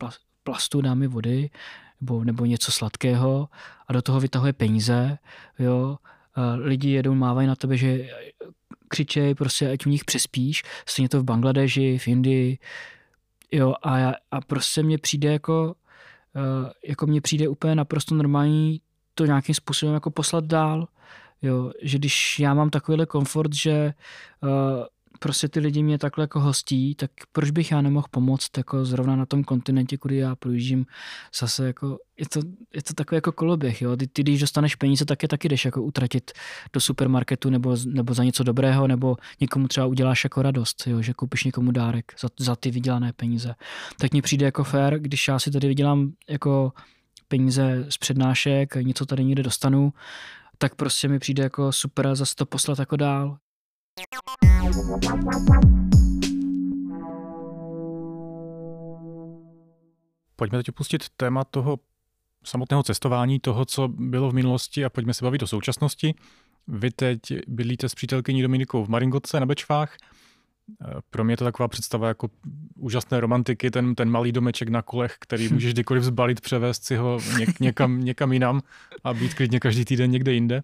[0.43, 1.49] plastu dá mi vody,
[2.01, 3.49] nebo, nebo něco sladkého
[3.87, 5.17] a do toho vytahuje peníze,
[5.59, 5.97] jo.
[6.57, 8.09] Lidi jedou, mávají na tebe, že
[8.87, 12.57] křičej, prostě ať u nich přespíš, stejně to v Bangladeži, v Indii,
[13.51, 15.75] jo, a, já, a prostě mně přijde jako,
[16.35, 18.81] uh, jako mně přijde úplně naprosto normální
[19.13, 20.87] to nějakým způsobem jako poslat dál,
[21.41, 23.93] Jo, že když já mám takovýhle komfort, že
[24.43, 24.49] uh,
[25.19, 29.15] prostě ty lidi mě takhle jako hostí, tak proč bych já nemohl pomoct jako zrovna
[29.15, 30.85] na tom kontinentě, kudy já projíždím
[31.39, 32.39] zase jako, je to,
[32.73, 33.97] je to takový jako koloběh, jo.
[33.97, 36.31] Ty, ty, když dostaneš peníze, tak je taky jdeš jako utratit
[36.73, 41.13] do supermarketu nebo, nebo za něco dobrého, nebo někomu třeba uděláš jako radost, jo, že
[41.13, 43.55] koupíš někomu dárek za, za ty vydělané peníze.
[43.99, 46.73] Tak mně přijde jako fér, když já si tady vydělám jako
[47.27, 49.93] peníze z přednášek, něco tady někde dostanu,
[50.57, 53.37] tak prostě mi přijde jako super zase to poslat jako dál.
[60.35, 61.79] Pojďme teď opustit téma toho
[62.43, 66.15] samotného cestování, toho, co bylo v minulosti a pojďme se bavit o současnosti.
[66.67, 69.97] Vy teď bydlíte s přítelkyní Dominikou v Maringotce na Bečvách.
[71.09, 72.29] Pro mě je to taková představa jako
[72.75, 77.19] úžasné romantiky, ten, ten malý domeček na kolech, který můžeš kdykoliv zbalit, převést si ho
[77.39, 78.61] něk, někam, někam jinam
[79.03, 80.61] a být klidně každý týden někde jinde.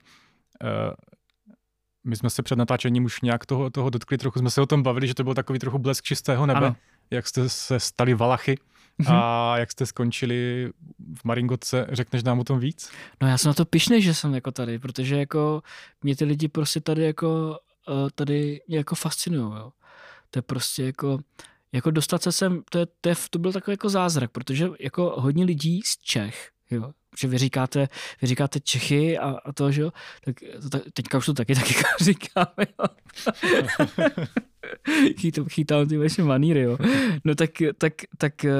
[2.03, 4.83] My jsme se před natáčením už nějak toho, toho dotkli, trochu jsme se o tom
[4.83, 6.75] bavili, že to byl takový trochu blesk čistého nebe, ano.
[7.11, 8.57] jak jste se stali valachy
[9.07, 9.59] a mhm.
[9.59, 10.69] jak jste skončili
[11.15, 12.91] v Maringotce, řekneš nám o tom víc?
[13.21, 15.63] No já jsem na to pišný, že jsem jako tady, protože jako
[16.03, 19.71] mě ty lidi prostě tady jako eh, tady jako fascinují, jo.
[20.31, 21.19] To je prostě jako,
[21.71, 25.13] jako dostat se sem, to, je, to, je, to byl takový jako zázrak, protože jako
[25.17, 27.89] hodně lidí z Čech, jo, že vy říkáte,
[28.21, 29.91] vy říkáte Čechy a, a to, že jo,
[30.25, 30.35] tak
[30.71, 32.85] to, teďka už to taky taky říkáme, jo.
[35.19, 36.77] Chytám, chytám ty vaše maníry, jo.
[37.23, 38.53] No tak, tak, tak eh,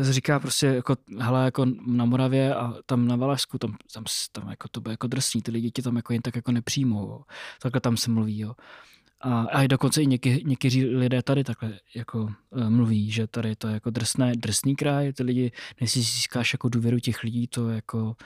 [0.00, 4.68] říká prostě jako, hele, jako na Moravě a tam na Valašsku, tam, tam, tam jako
[4.68, 7.20] to bude jako drsný, ty lidi ti tam jako jen tak jako nepřijmou, jo.
[7.62, 8.54] Takhle tam se mluví, jo.
[9.24, 13.68] A, a dokonce i něky, někteří lidé tady takhle jako uh, mluví, že tady to
[13.68, 17.68] je jako drsné, drsný kraj, ty lidi, než si získáš jako důvěru těch lidí, to
[17.68, 18.16] jako...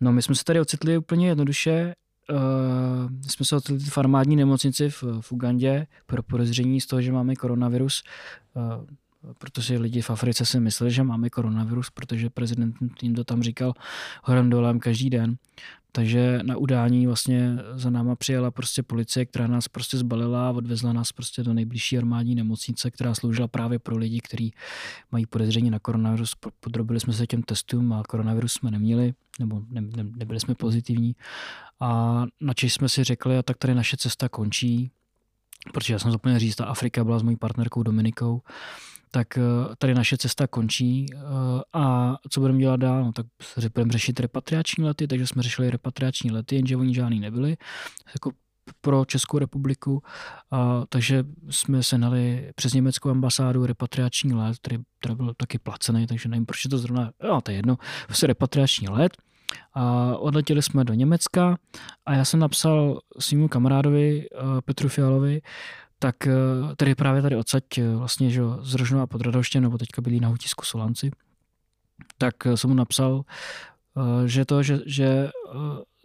[0.00, 1.94] No my jsme se tady ocitli úplně jednoduše,
[2.30, 2.38] uh,
[3.28, 7.36] jsme se ocitli v armádní nemocnici v, v Ugandě pro podezření z toho, že máme
[7.36, 8.02] koronavirus.
[8.54, 8.86] Uh,
[9.38, 13.72] protože lidi v Africe si mysleli, že máme koronavirus, protože prezident jim to tam říkal
[14.24, 15.36] horem dolem každý den.
[15.92, 20.92] Takže na udání vlastně za náma přijela prostě policie, která nás prostě zbalila a odvezla
[20.92, 24.54] nás prostě do nejbližší armádní nemocnice, která sloužila právě pro lidi, kteří
[25.12, 26.34] mají podezření na koronavirus.
[26.60, 31.16] Podrobili jsme se těm testům a koronavirus jsme neměli, nebo ne, ne, nebyli jsme pozitivní.
[31.80, 34.90] A načež jsme si řekli, a tak tady naše cesta končí,
[35.72, 38.42] protože já jsem zapomněl říct, ta Afrika byla s mojí partnerkou Dominikou,
[39.10, 39.42] tak eh,
[39.78, 41.18] tady naše cesta končí eh,
[41.72, 43.04] a co budeme dělat dál?
[43.04, 43.26] No, tak
[43.74, 47.56] budeme řešit repatriační lety, takže jsme řešili repatriační lety, jenže oni žádný nebyli.
[48.14, 48.32] Jako
[48.80, 50.02] pro Českou republiku,
[50.50, 56.06] a, takže jsme se nali přes německou ambasádu repatriační let, který, který byl taky placený,
[56.06, 59.16] takže nevím, proč je to zrovna, no to je jedno, prostě repatriační let.
[59.74, 61.56] A odletěli jsme do Německa
[62.06, 64.26] a já jsem napsal svým kamarádovi
[64.64, 65.40] Petru Fialovi,
[66.02, 66.32] tak eh,
[66.76, 70.28] tady právě tady odsaď eh, vlastně, že z Rožnova pod Radoštěm, nebo teďka byli na
[70.28, 71.10] Hutisku Solanci,
[72.18, 73.22] tak jsem mu napsal,
[74.26, 75.30] že to, že, že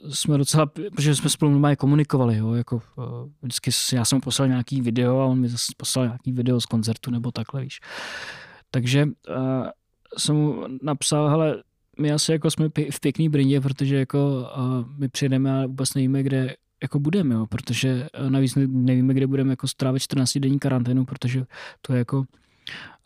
[0.10, 2.82] jsme docela, protože jsme spolu normálně komunikovali, jo, jako
[3.42, 6.66] vždycky já jsem mu poslal nějaký video a on mi zase poslal nějaký video z
[6.66, 7.80] koncertu nebo takhle, víš.
[8.72, 9.08] Takže
[10.18, 11.64] jsem mu napsal, hele,
[12.00, 14.50] my asi jako jsme v pěkný brindě, protože jako
[14.98, 19.68] my přijedeme a vůbec nevíme, kde jako budeme, jo, protože navíc nevíme, kde budeme jako
[19.68, 21.46] strávit 14 denní karanténu, protože
[21.82, 22.26] to je jako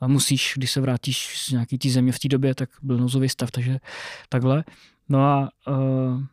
[0.01, 3.29] a musíš, když se vrátíš z nějaký té země v té době, tak byl nouzový
[3.29, 3.79] stav, takže
[4.29, 4.63] takhle.
[5.09, 6.23] No a uh,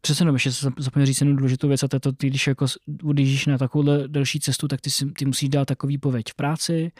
[0.00, 2.46] Přesně jenom, ještě se zapomněl říct jednu důležitou věc a to je to, ty, když
[2.46, 2.66] jako
[3.04, 6.92] odjíždíš na takovou delší cestu, tak ty, si, ty musíš dát takový pověď v práci,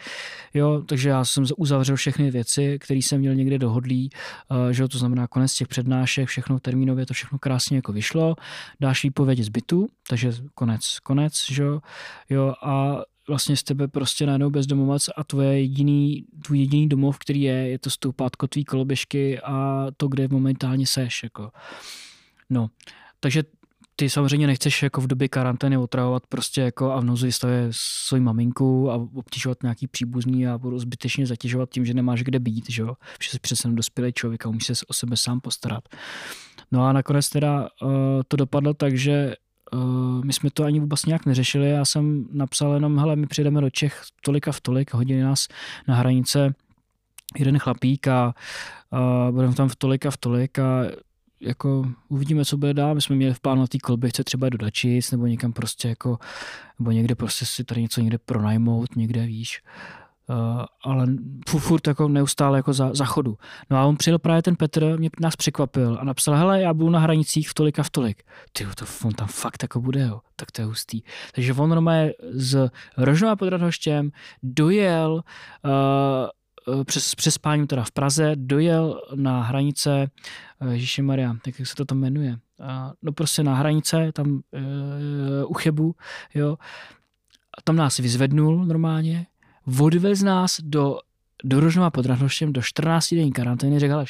[0.53, 4.09] jo, takže já jsem uzavřel všechny věci, které jsem měl někde dohodlý,
[4.51, 8.35] uh, že to znamená konec těch přednášek, všechno termínově, to všechno krásně jako vyšlo,
[8.79, 11.81] dáš výpověď z bytu, takže konec, konec, že jo,
[12.29, 17.41] jo a vlastně z tebe prostě najednou bezdomovec a tvoje jediný, tvůj jediný domov, který
[17.41, 21.51] je, je to stoupátko tvý koloběžky a to, kde momentálně seš, jako.
[22.51, 22.69] No,
[23.19, 23.43] takže
[23.95, 28.21] ty samozřejmě nechceš jako v době karantény otravovat prostě jako a v nouzi stavě svoji
[28.21, 32.81] maminku a obtěžovat nějaký příbuzný a budu zbytečně zatěžovat tím, že nemáš kde být, že
[32.81, 32.93] jo?
[33.23, 35.83] Že jsi přece dospělý člověk a musíš se o sebe sám postarat.
[36.71, 37.89] No a nakonec teda uh,
[38.27, 39.35] to dopadlo tak, že
[39.73, 41.69] uh, my jsme to ani vůbec nějak neřešili.
[41.69, 45.47] Já jsem napsal jenom, hele, my přijdeme do Čech tolik a v tolik, hodili nás
[45.87, 46.53] na hranice
[47.37, 48.33] jeden chlapík a
[48.89, 50.83] uh, budeme tam v tolik a v tolik a
[51.41, 52.95] jako uvidíme, co bude dál.
[52.95, 56.17] My jsme měli v plánu na té kolběžce třeba do Dačic nebo někam prostě jako,
[56.79, 59.63] nebo někde prostě si tady něco někde pronajmout, někde víš.
[60.29, 61.07] Uh, ale
[61.57, 63.37] furt jako neustále jako za, za chodu.
[63.69, 66.89] No a on přijel právě ten Petr, mě nás překvapil a napsal, hele, já budu
[66.89, 68.23] na hranicích v tolik a v tolik.
[68.53, 70.19] Ty, to on tam fakt jako bude, jo.
[70.35, 71.01] tak to je hustý.
[71.35, 74.11] Takže on normálně z Rožnova pod Radhoštěm
[74.43, 75.71] dojel uh,
[76.85, 80.07] přes, přes spáním teda v Praze, dojel na hranice
[80.61, 82.37] eh, Ježíši Maria, jak se to tam jmenuje,
[83.01, 85.95] no prostě na hranice, tam uh, u Chebu,
[86.33, 86.57] jo,
[87.57, 89.27] a tam nás vyzvednul normálně,
[89.79, 90.99] odvez nás do,
[91.43, 94.05] do Rožnova pod Radhoštěm do 14 denní karantény, řekl,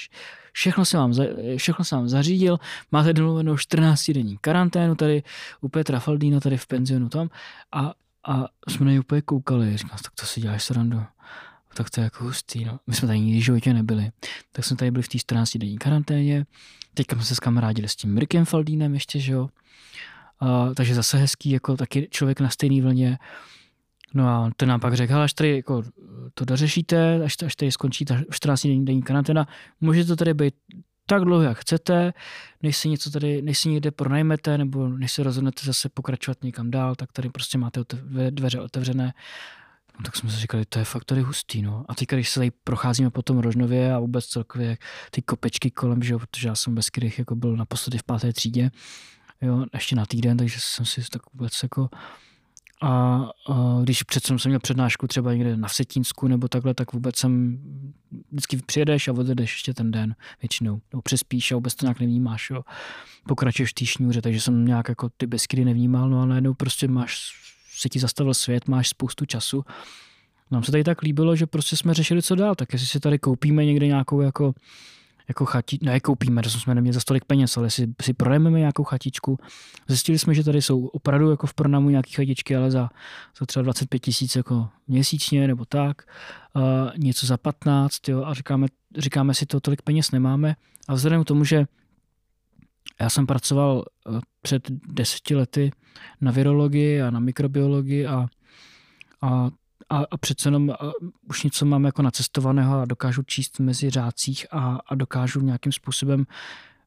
[0.51, 1.13] všechno jsem vám,
[1.57, 2.57] všechno jsem vám zařídil,
[2.91, 5.23] máte domluvenou 14 denní karanténu tady
[5.61, 7.29] u Petra Faldína tady v penzionu tam.
[7.71, 7.93] A,
[8.27, 11.03] a jsme na úplně koukali, říkal, tak to si děláš srandu
[11.73, 12.65] tak to je jako hustý.
[12.65, 12.79] No.
[12.87, 14.11] My jsme tady nikdy v životě nebyli.
[14.51, 16.45] Tak jsme tady byli v té 14 denní karanténě.
[16.93, 19.49] Teďka jsme se skamarádili s tím Mirkem Faldínem ještě, že jo.
[20.39, 23.17] A, takže zase hezký, jako taky člověk na stejné vlně.
[24.13, 25.83] No a ten nám pak řekl, až tady jako
[26.33, 29.47] to dořešíte, až, až tady skončí ta 14 denní, denní karanténa,
[29.81, 30.53] může to tady být
[31.05, 32.13] tak dlouho, jak chcete,
[32.63, 36.71] než si něco tady, než si někde pronajmete, nebo než se rozhodnete zase pokračovat někam
[36.71, 37.81] dál, tak tady prostě máte
[38.29, 39.13] dveře otevřené
[40.05, 41.85] tak jsme si říkali, to je fakt tady hustý, no.
[41.87, 44.77] A teď, když se tady procházíme po tom Rožnově a vůbec celkově
[45.11, 48.33] ty kopečky kolem, že jo, protože já jsem bez kterých jako byl naposledy v páté
[48.33, 48.71] třídě,
[49.41, 51.89] jo, ještě na týden, takže jsem si tak vůbec jako
[52.81, 53.15] a,
[53.49, 57.59] a když přece jsem měl přednášku třeba někde na Vsetínsku nebo takhle, tak vůbec jsem
[58.31, 60.81] vždycky přijedeš a odjedeš ještě ten den většinou.
[60.91, 62.49] Nebo přespíš a vůbec to nějak nevnímáš.
[62.49, 62.61] Jo.
[63.27, 66.87] Pokračuješ v té šňůře, takže jsem nějak jako ty beskydy nevnímal, no a najednou prostě
[66.87, 67.31] máš
[67.81, 69.65] se ti zastavil svět, máš spoustu času.
[70.51, 72.55] Nám se tady tak líbilo, že prostě jsme řešili, co dál.
[72.55, 74.53] Tak jestli si tady koupíme někde nějakou jako,
[75.27, 78.83] jako chati, ne koupíme, to jsme neměli za stolik peněz, ale si, si pronajmeme nějakou
[78.83, 79.39] chatičku.
[79.87, 82.89] Zjistili jsme, že tady jsou opravdu jako v pronamu nějaké chatičky, ale za,
[83.39, 86.01] za třeba 25 tisíc jako měsíčně nebo tak,
[86.55, 86.63] uh,
[86.97, 88.67] něco za 15, jo, a říkáme,
[88.97, 90.55] říkáme si to, tolik peněz nemáme.
[90.87, 91.65] A vzhledem k tomu, že
[92.99, 95.71] já jsem pracoval eh, před deseti lety
[96.21, 98.27] na virologii a na mikrobiologii a,
[99.21, 99.49] a,
[99.89, 100.91] a, a přece jenom a eh,
[101.29, 106.25] už něco mám jako nacestovaného a dokážu číst mezi řádcích a, a dokážu nějakým způsobem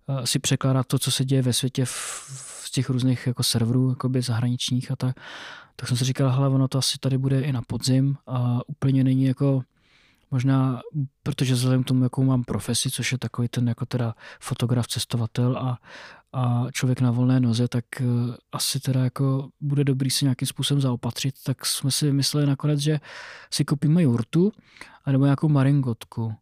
[0.06, 1.90] uh, si překládat to, co se děje ve světě v,
[2.64, 5.16] v těch různých jako serverů jakoby zahraničních a tak.
[5.76, 9.04] Tak jsem si říkal, hele, ono to asi tady bude i na podzim a úplně
[9.04, 9.62] není jako
[10.34, 10.80] Možná,
[11.22, 15.56] protože vzhledem k tomu, jakou mám profesi, což je takový ten jako teda fotograf, cestovatel
[15.56, 15.78] a,
[16.32, 20.80] a člověk na volné noze, tak uh, asi teda jako bude dobrý si nějakým způsobem
[20.80, 23.00] zaopatřit, tak jsme si mysleli nakonec, že
[23.50, 24.52] si koupíme jurtu
[25.06, 26.34] nebo nějakou maringotku.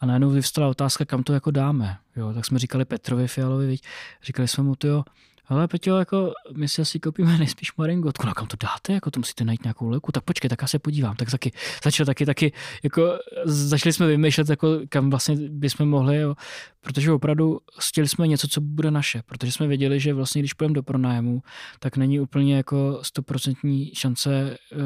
[0.00, 1.98] A najednou vyvstala otázka, kam to jako dáme.
[2.16, 3.82] Jo, tak jsme říkali Petrovi Fialovi, viď?
[4.22, 5.04] říkali jsme mu, to jo,
[5.50, 9.20] hele Peťo, jako my si asi koupíme nejspíš maringotku, no kam to dáte, jako to
[9.20, 11.52] musíte najít nějakou levku, tak počkej, tak já se podívám, tak taky,
[11.84, 16.34] začal taky, taky, jako začali jsme vymýšlet, jako kam vlastně bychom mohli, jo,
[16.80, 20.74] protože opravdu chtěli jsme něco, co bude naše, protože jsme věděli, že vlastně když půjdeme
[20.74, 21.42] do pronájmu,
[21.78, 24.76] tak není úplně jako stoprocentní šance, eh,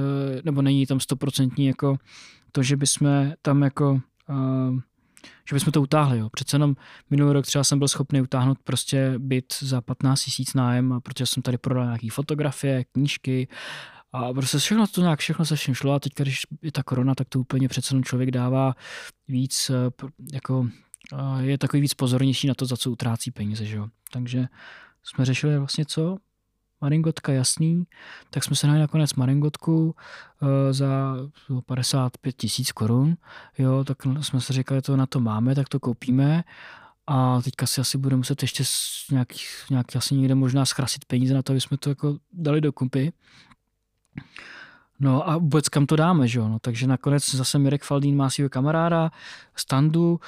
[0.44, 1.96] nebo není tam stoprocentní jako
[2.52, 4.78] to, že bychom tam jako uh,
[5.48, 6.18] že bychom to utáhli.
[6.18, 6.28] Jo.
[6.32, 6.74] Přece jenom
[7.10, 11.42] minulý rok třeba jsem byl schopný utáhnout prostě byt za 15 tisíc nájem, protože jsem
[11.42, 13.48] tady prodal nějaké fotografie, knížky
[14.12, 17.14] a prostě všechno to nějak, všechno se všem šlo a teď, když je ta korona,
[17.14, 18.74] tak to úplně přece jenom člověk dává
[19.28, 19.90] víc, eh,
[20.32, 20.68] jako
[21.40, 23.64] je takový víc pozornější na to, za co utrácí peníze.
[23.64, 23.88] Že jo.
[24.12, 24.46] Takže
[25.02, 26.16] jsme řešili vlastně co?
[26.84, 27.86] Maringotka jasný,
[28.30, 31.16] tak jsme se najeli nakonec Maringotku uh, za
[31.66, 33.16] 55 tisíc korun,
[33.58, 36.44] jo, tak jsme si říkali, to na to máme, tak to koupíme
[37.06, 38.64] a teďka si asi budeme muset ještě
[39.10, 39.38] nějaký,
[39.70, 43.12] nějaký asi někde možná schrasit peníze na to, aby jsme to jako dali do kumpy.
[45.00, 46.48] No a vůbec kam to dáme, že jo?
[46.48, 49.10] No, takže nakonec zase Mirek Faldín má svého kamaráda,
[49.56, 50.20] Standu,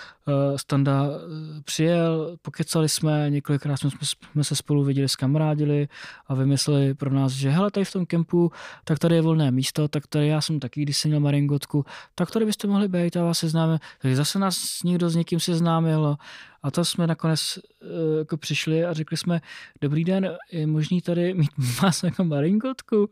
[0.56, 3.90] Standa eh, přijel, pokecali jsme, několikrát jsme,
[4.32, 5.88] jsme se spolu viděli, skamarádili
[6.26, 8.52] a vymysleli pro nás, že hele, tady v tom kempu,
[8.84, 12.30] tak tady je volné místo, tak tady já jsem taky, když jsem měl maringotku, tak
[12.30, 13.78] tady byste mohli být a vás seznáme.
[13.98, 16.16] Takže zase nás někdo s někým seznámil
[16.62, 19.40] a to jsme nakonec uh, jako přišli a řekli jsme,
[19.80, 21.50] dobrý den, je možný tady mít
[21.82, 23.08] vás jako maringotku?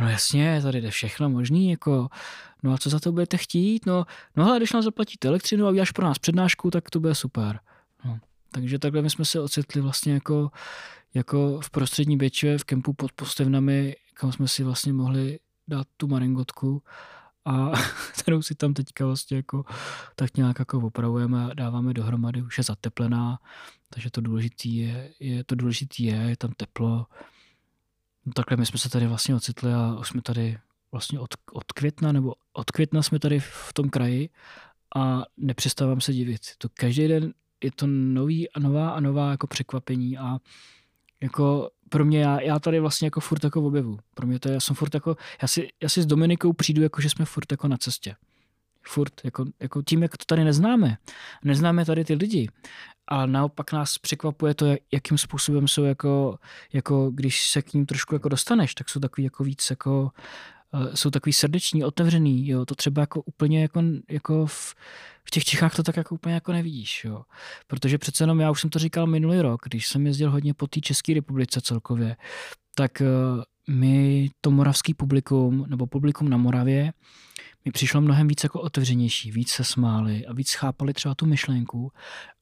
[0.00, 2.08] No jasně, tady jde všechno možný, jako
[2.62, 3.86] no a co za to budete chtít?
[3.86, 4.06] No,
[4.36, 7.60] no hele, když nám zaplatíte elektřinu a uděláš pro nás přednášku, tak to bude super.
[8.04, 8.18] No.
[8.50, 10.50] Takže takhle my jsme se ocitli vlastně jako,
[11.14, 15.38] jako v prostřední Bečve, v kempu pod postevnami, kam jsme si vlastně mohli
[15.68, 16.82] dát tu maringotku
[17.44, 17.72] a
[18.22, 19.64] kterou si tam teďka vlastně jako
[20.14, 23.38] tak nějak jako opravujeme a dáváme dohromady, už je zateplená,
[23.90, 27.06] takže to důležitý je, je to důležitý je, je tam teplo.
[28.26, 30.58] No takhle my jsme se tady vlastně ocitli a už jsme tady
[30.92, 34.28] vlastně od, od května, nebo od května jsme tady v tom kraji
[34.96, 36.40] a nepřestávám se divit.
[36.58, 37.34] To každý den
[37.64, 40.38] je to nový a nová a nová jako překvapení a
[41.22, 43.98] jako pro mě, já, já tady vlastně jako furt jako objevu.
[44.14, 46.82] Pro mě to je, já jsem furt jako, já si, já si s Dominikou přijdu
[46.82, 48.16] jako, že jsme furt jako na cestě.
[48.82, 50.96] Furt, jako, jako tím, jak to tady neznáme.
[51.44, 52.48] Neznáme tady ty lidi.
[53.08, 56.38] A naopak nás překvapuje to, jakým způsobem jsou jako,
[56.72, 60.10] jako když se k ním trošku jako dostaneš, tak jsou takový jako víc jako
[60.94, 64.74] jsou takový srdeční, otevřený, jo, to třeba jako úplně jako, jako v,
[65.24, 67.22] v těch Čechách to tak jako úplně jako nevidíš, jo.
[67.66, 70.66] Protože přece jenom, já už jsem to říkal minulý rok, když jsem jezdil hodně po
[70.66, 72.16] té České republice celkově,
[72.74, 76.92] tak uh, my to moravský publikum, nebo publikum na Moravě,
[77.64, 81.92] mi přišlo mnohem víc jako otevřenější, víc se smáli a víc chápali třeba tu myšlenku.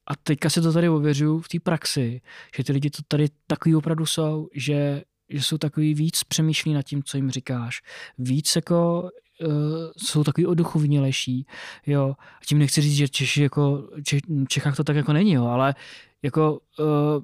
[0.07, 2.21] A teďka se to tady ověřuju v té praxi,
[2.57, 6.81] že ty lidi to tady takový opravdu jsou, že že jsou takový víc přemýšlí nad
[6.81, 7.81] tím, co jim říkáš.
[8.17, 9.09] Víc jako
[9.45, 9.49] uh,
[9.97, 11.45] jsou takový oduchovnělejší,
[11.85, 12.15] jo.
[12.41, 15.75] A tím nechci říct, že Češi jako, Čech, Čechách to tak jako není, jo, ale
[16.23, 17.23] jako uh,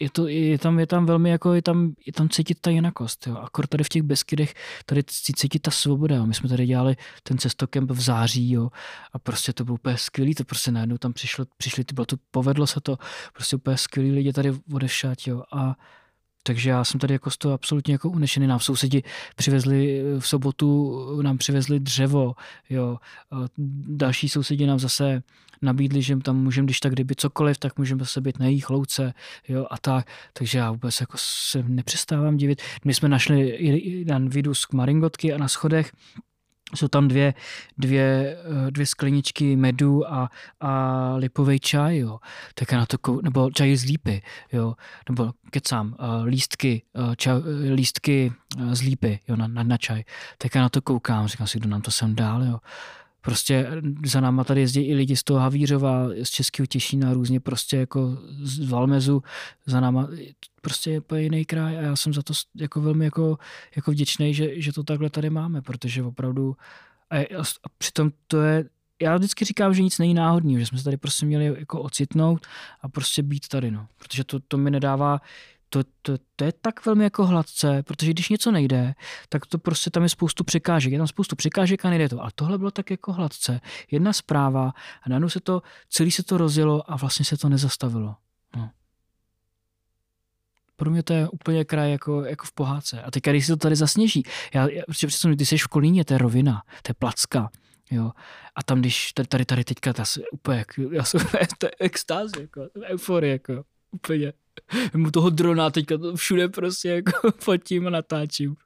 [0.00, 3.26] je, to, je, tam, je tam velmi jako, je tam, je tam cítit ta jinakost,
[3.26, 3.36] jo.
[3.36, 4.54] Akor tady v těch Beskydech,
[4.86, 6.26] tady cítit ta svoboda, jo.
[6.26, 8.70] My jsme tady dělali ten cestokemp v září, jo.
[9.12, 12.16] A prostě to bylo úplně skvělý, to prostě najednou tam přišlo, přišli, to bylo to,
[12.30, 12.98] povedlo se to,
[13.32, 15.42] prostě úplně skvělý lidi tady odešat, jo.
[15.52, 15.74] A
[16.42, 18.46] takže já jsem tady jako z toho absolutně jako unešený.
[18.46, 19.02] Nám sousedi
[19.36, 22.34] přivezli v sobotu, nám přivezli dřevo,
[22.70, 22.98] jo.
[23.88, 25.22] Další sousedi nám zase
[25.62, 29.14] nabídli, že tam můžeme, když tak kdyby cokoliv, tak můžeme zase být na jejich louce,
[29.48, 30.06] jo, a tak.
[30.32, 32.62] Takže já vůbec jako se nepřestávám divit.
[32.84, 33.64] My jsme našli
[33.98, 35.92] jeden vidus k maringotky a na schodech
[36.74, 37.34] jsou tam dvě,
[37.78, 42.18] dvě, eh, dvě skleničky medu a, a lipový čaj, jo.
[42.54, 44.74] Tak na to, nebo čaj z lípy, jo.
[45.08, 47.34] Nebo kecám, uh, lístky, uh, ča,
[47.74, 48.32] lístky
[48.72, 50.04] z lípy, jo, na, na, na čaj.
[50.38, 52.58] Tak já na to koukám, říkám si, kdo nám to sem dál, jo.
[53.20, 53.66] Prostě
[54.04, 58.18] za náma tady jezdí i lidi z toho Havířova, z Českého Těšína, různě prostě jako
[58.42, 59.22] z Valmezu,
[59.66, 60.08] za náma
[60.60, 63.38] prostě je jiný kraj a já jsem za to jako velmi jako,
[63.76, 66.56] jako vděčný, že, že to takhle tady máme, protože opravdu
[67.10, 68.64] a, a, a přitom to je
[69.02, 72.46] já vždycky říkám, že nic není náhodného, že jsme se tady prostě měli jako ocitnout
[72.80, 73.86] a prostě být tady, no.
[73.98, 75.20] Protože to, to mi nedává,
[75.70, 78.94] to, to, to je tak velmi jako hladce, protože když něco nejde,
[79.28, 80.92] tak to prostě tam je spoustu překážek.
[80.92, 82.24] Je tam spoustu překážek a nejde to.
[82.24, 83.60] A tohle bylo tak jako hladce.
[83.90, 88.16] Jedna zpráva a najednou se to, celý se to rozjelo a vlastně se to nezastavilo.
[88.56, 88.70] No.
[90.76, 93.02] Pro mě to je úplně kraj jako, jako v pohádce.
[93.02, 94.22] A teď, když se to tady zasněží,
[94.54, 97.50] já, já protože představím, ty jsi v Kolíně, to je rovina, to je placka.
[97.90, 98.10] Jo.
[98.54, 101.20] A tam, když tady, tady, tady teďka, ta úplně, já jsem,
[101.58, 104.32] to je extáze, jako, euforie, jako, úplně.
[104.94, 108.56] Mu toho drona teďka to všude prostě jako fotím a natáčím.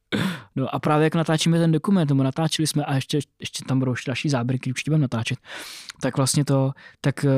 [0.56, 3.94] No a právě jak natáčíme ten dokument, tomu natáčeli jsme a ještě, ještě tam budou
[4.06, 5.38] další záběry, které určitě budeme natáčet,
[6.02, 7.30] tak vlastně to, tak uh,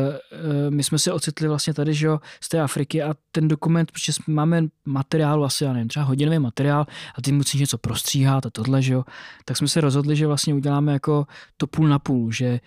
[0.70, 4.12] my jsme se ocitli vlastně tady, že jo, z té Afriky a ten dokument, protože
[4.26, 8.82] máme materiál asi, já nevím, třeba hodinový materiál a ty musíš něco prostříhat a tohle,
[8.82, 9.04] že jo,
[9.44, 11.26] tak jsme se rozhodli, že vlastně uděláme jako
[11.56, 12.60] to půl na půl, že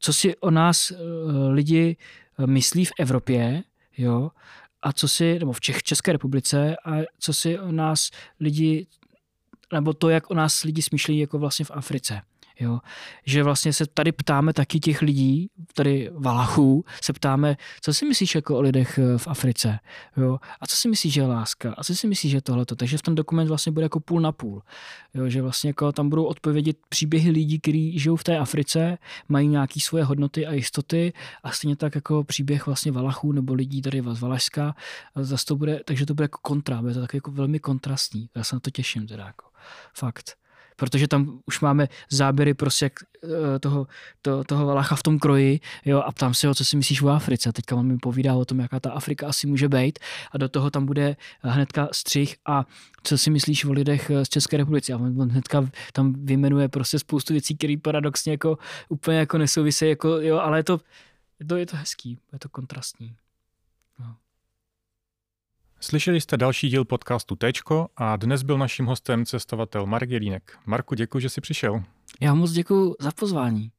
[0.00, 0.96] co si o nás uh,
[1.52, 1.96] lidi
[2.46, 3.62] myslí v Evropě,
[3.98, 4.30] jo,
[4.82, 8.10] a co si, nebo v Čech, České republice, a co si o nás
[8.40, 8.86] lidi,
[9.72, 12.22] nebo to, jak o nás lidi smýšlí jako vlastně v Africe.
[12.60, 12.78] Jo?
[13.26, 18.34] Že vlastně se tady ptáme taky těch lidí, tady Valachů, se ptáme, co si myslíš
[18.34, 19.78] jako o lidech eh, v Africe?
[20.16, 20.38] Jo?
[20.60, 21.74] A co si myslíš, že je láska?
[21.78, 22.76] A co si myslíš, že je tohleto?
[22.76, 24.62] Takže v ten dokument vlastně bude jako půl na půl.
[25.14, 25.28] Jo?
[25.28, 28.98] Že vlastně jako tam budou odpovědět příběhy lidí, kteří žijou v té Africe,
[29.28, 33.82] mají nějaké svoje hodnoty a jistoty a stejně tak jako příběh vlastně Valachů nebo lidí
[33.82, 34.74] tady z Valašska.
[35.16, 38.28] Zase to bude, takže to bude jako kontra, bude to tak jako velmi kontrastní.
[38.34, 39.46] Já se na to těším teda jako.
[39.94, 40.45] Fakt
[40.76, 42.92] protože tam už máme záběry prostě jak
[43.24, 43.86] eh, toho,
[44.22, 47.08] to, toho Valacha v tom kroji, jo, a ptám se ho, co si myslíš o
[47.08, 47.52] Africe.
[47.52, 49.98] Teďka on mi povídá o tom, jaká ta Afrika asi může být
[50.32, 52.64] a do toho tam bude hnedka střih a
[53.02, 54.92] co si myslíš o lidech eh, z České republiky.
[54.92, 58.58] A on hnedka tam vymenuje prostě spoustu věcí, které paradoxně jako
[58.88, 60.80] úplně jako nesouvisí, jako, jo, ale je to,
[61.40, 63.16] je to, je to hezký, je to kontrastní.
[65.80, 70.58] Slyšeli jste další díl podcastu Tečko a dnes byl naším hostem cestovatel Mark Jelínek.
[70.66, 71.82] Marku, děkuji, že jsi přišel.
[72.20, 73.70] Já moc děkuji za pozvání.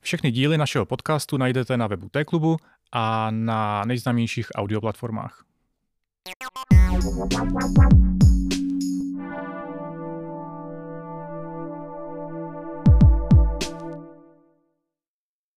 [0.00, 2.56] Všechny díly našeho podcastu najdete na webu T-klubu
[2.92, 5.44] a na nejznámějších audioplatformách.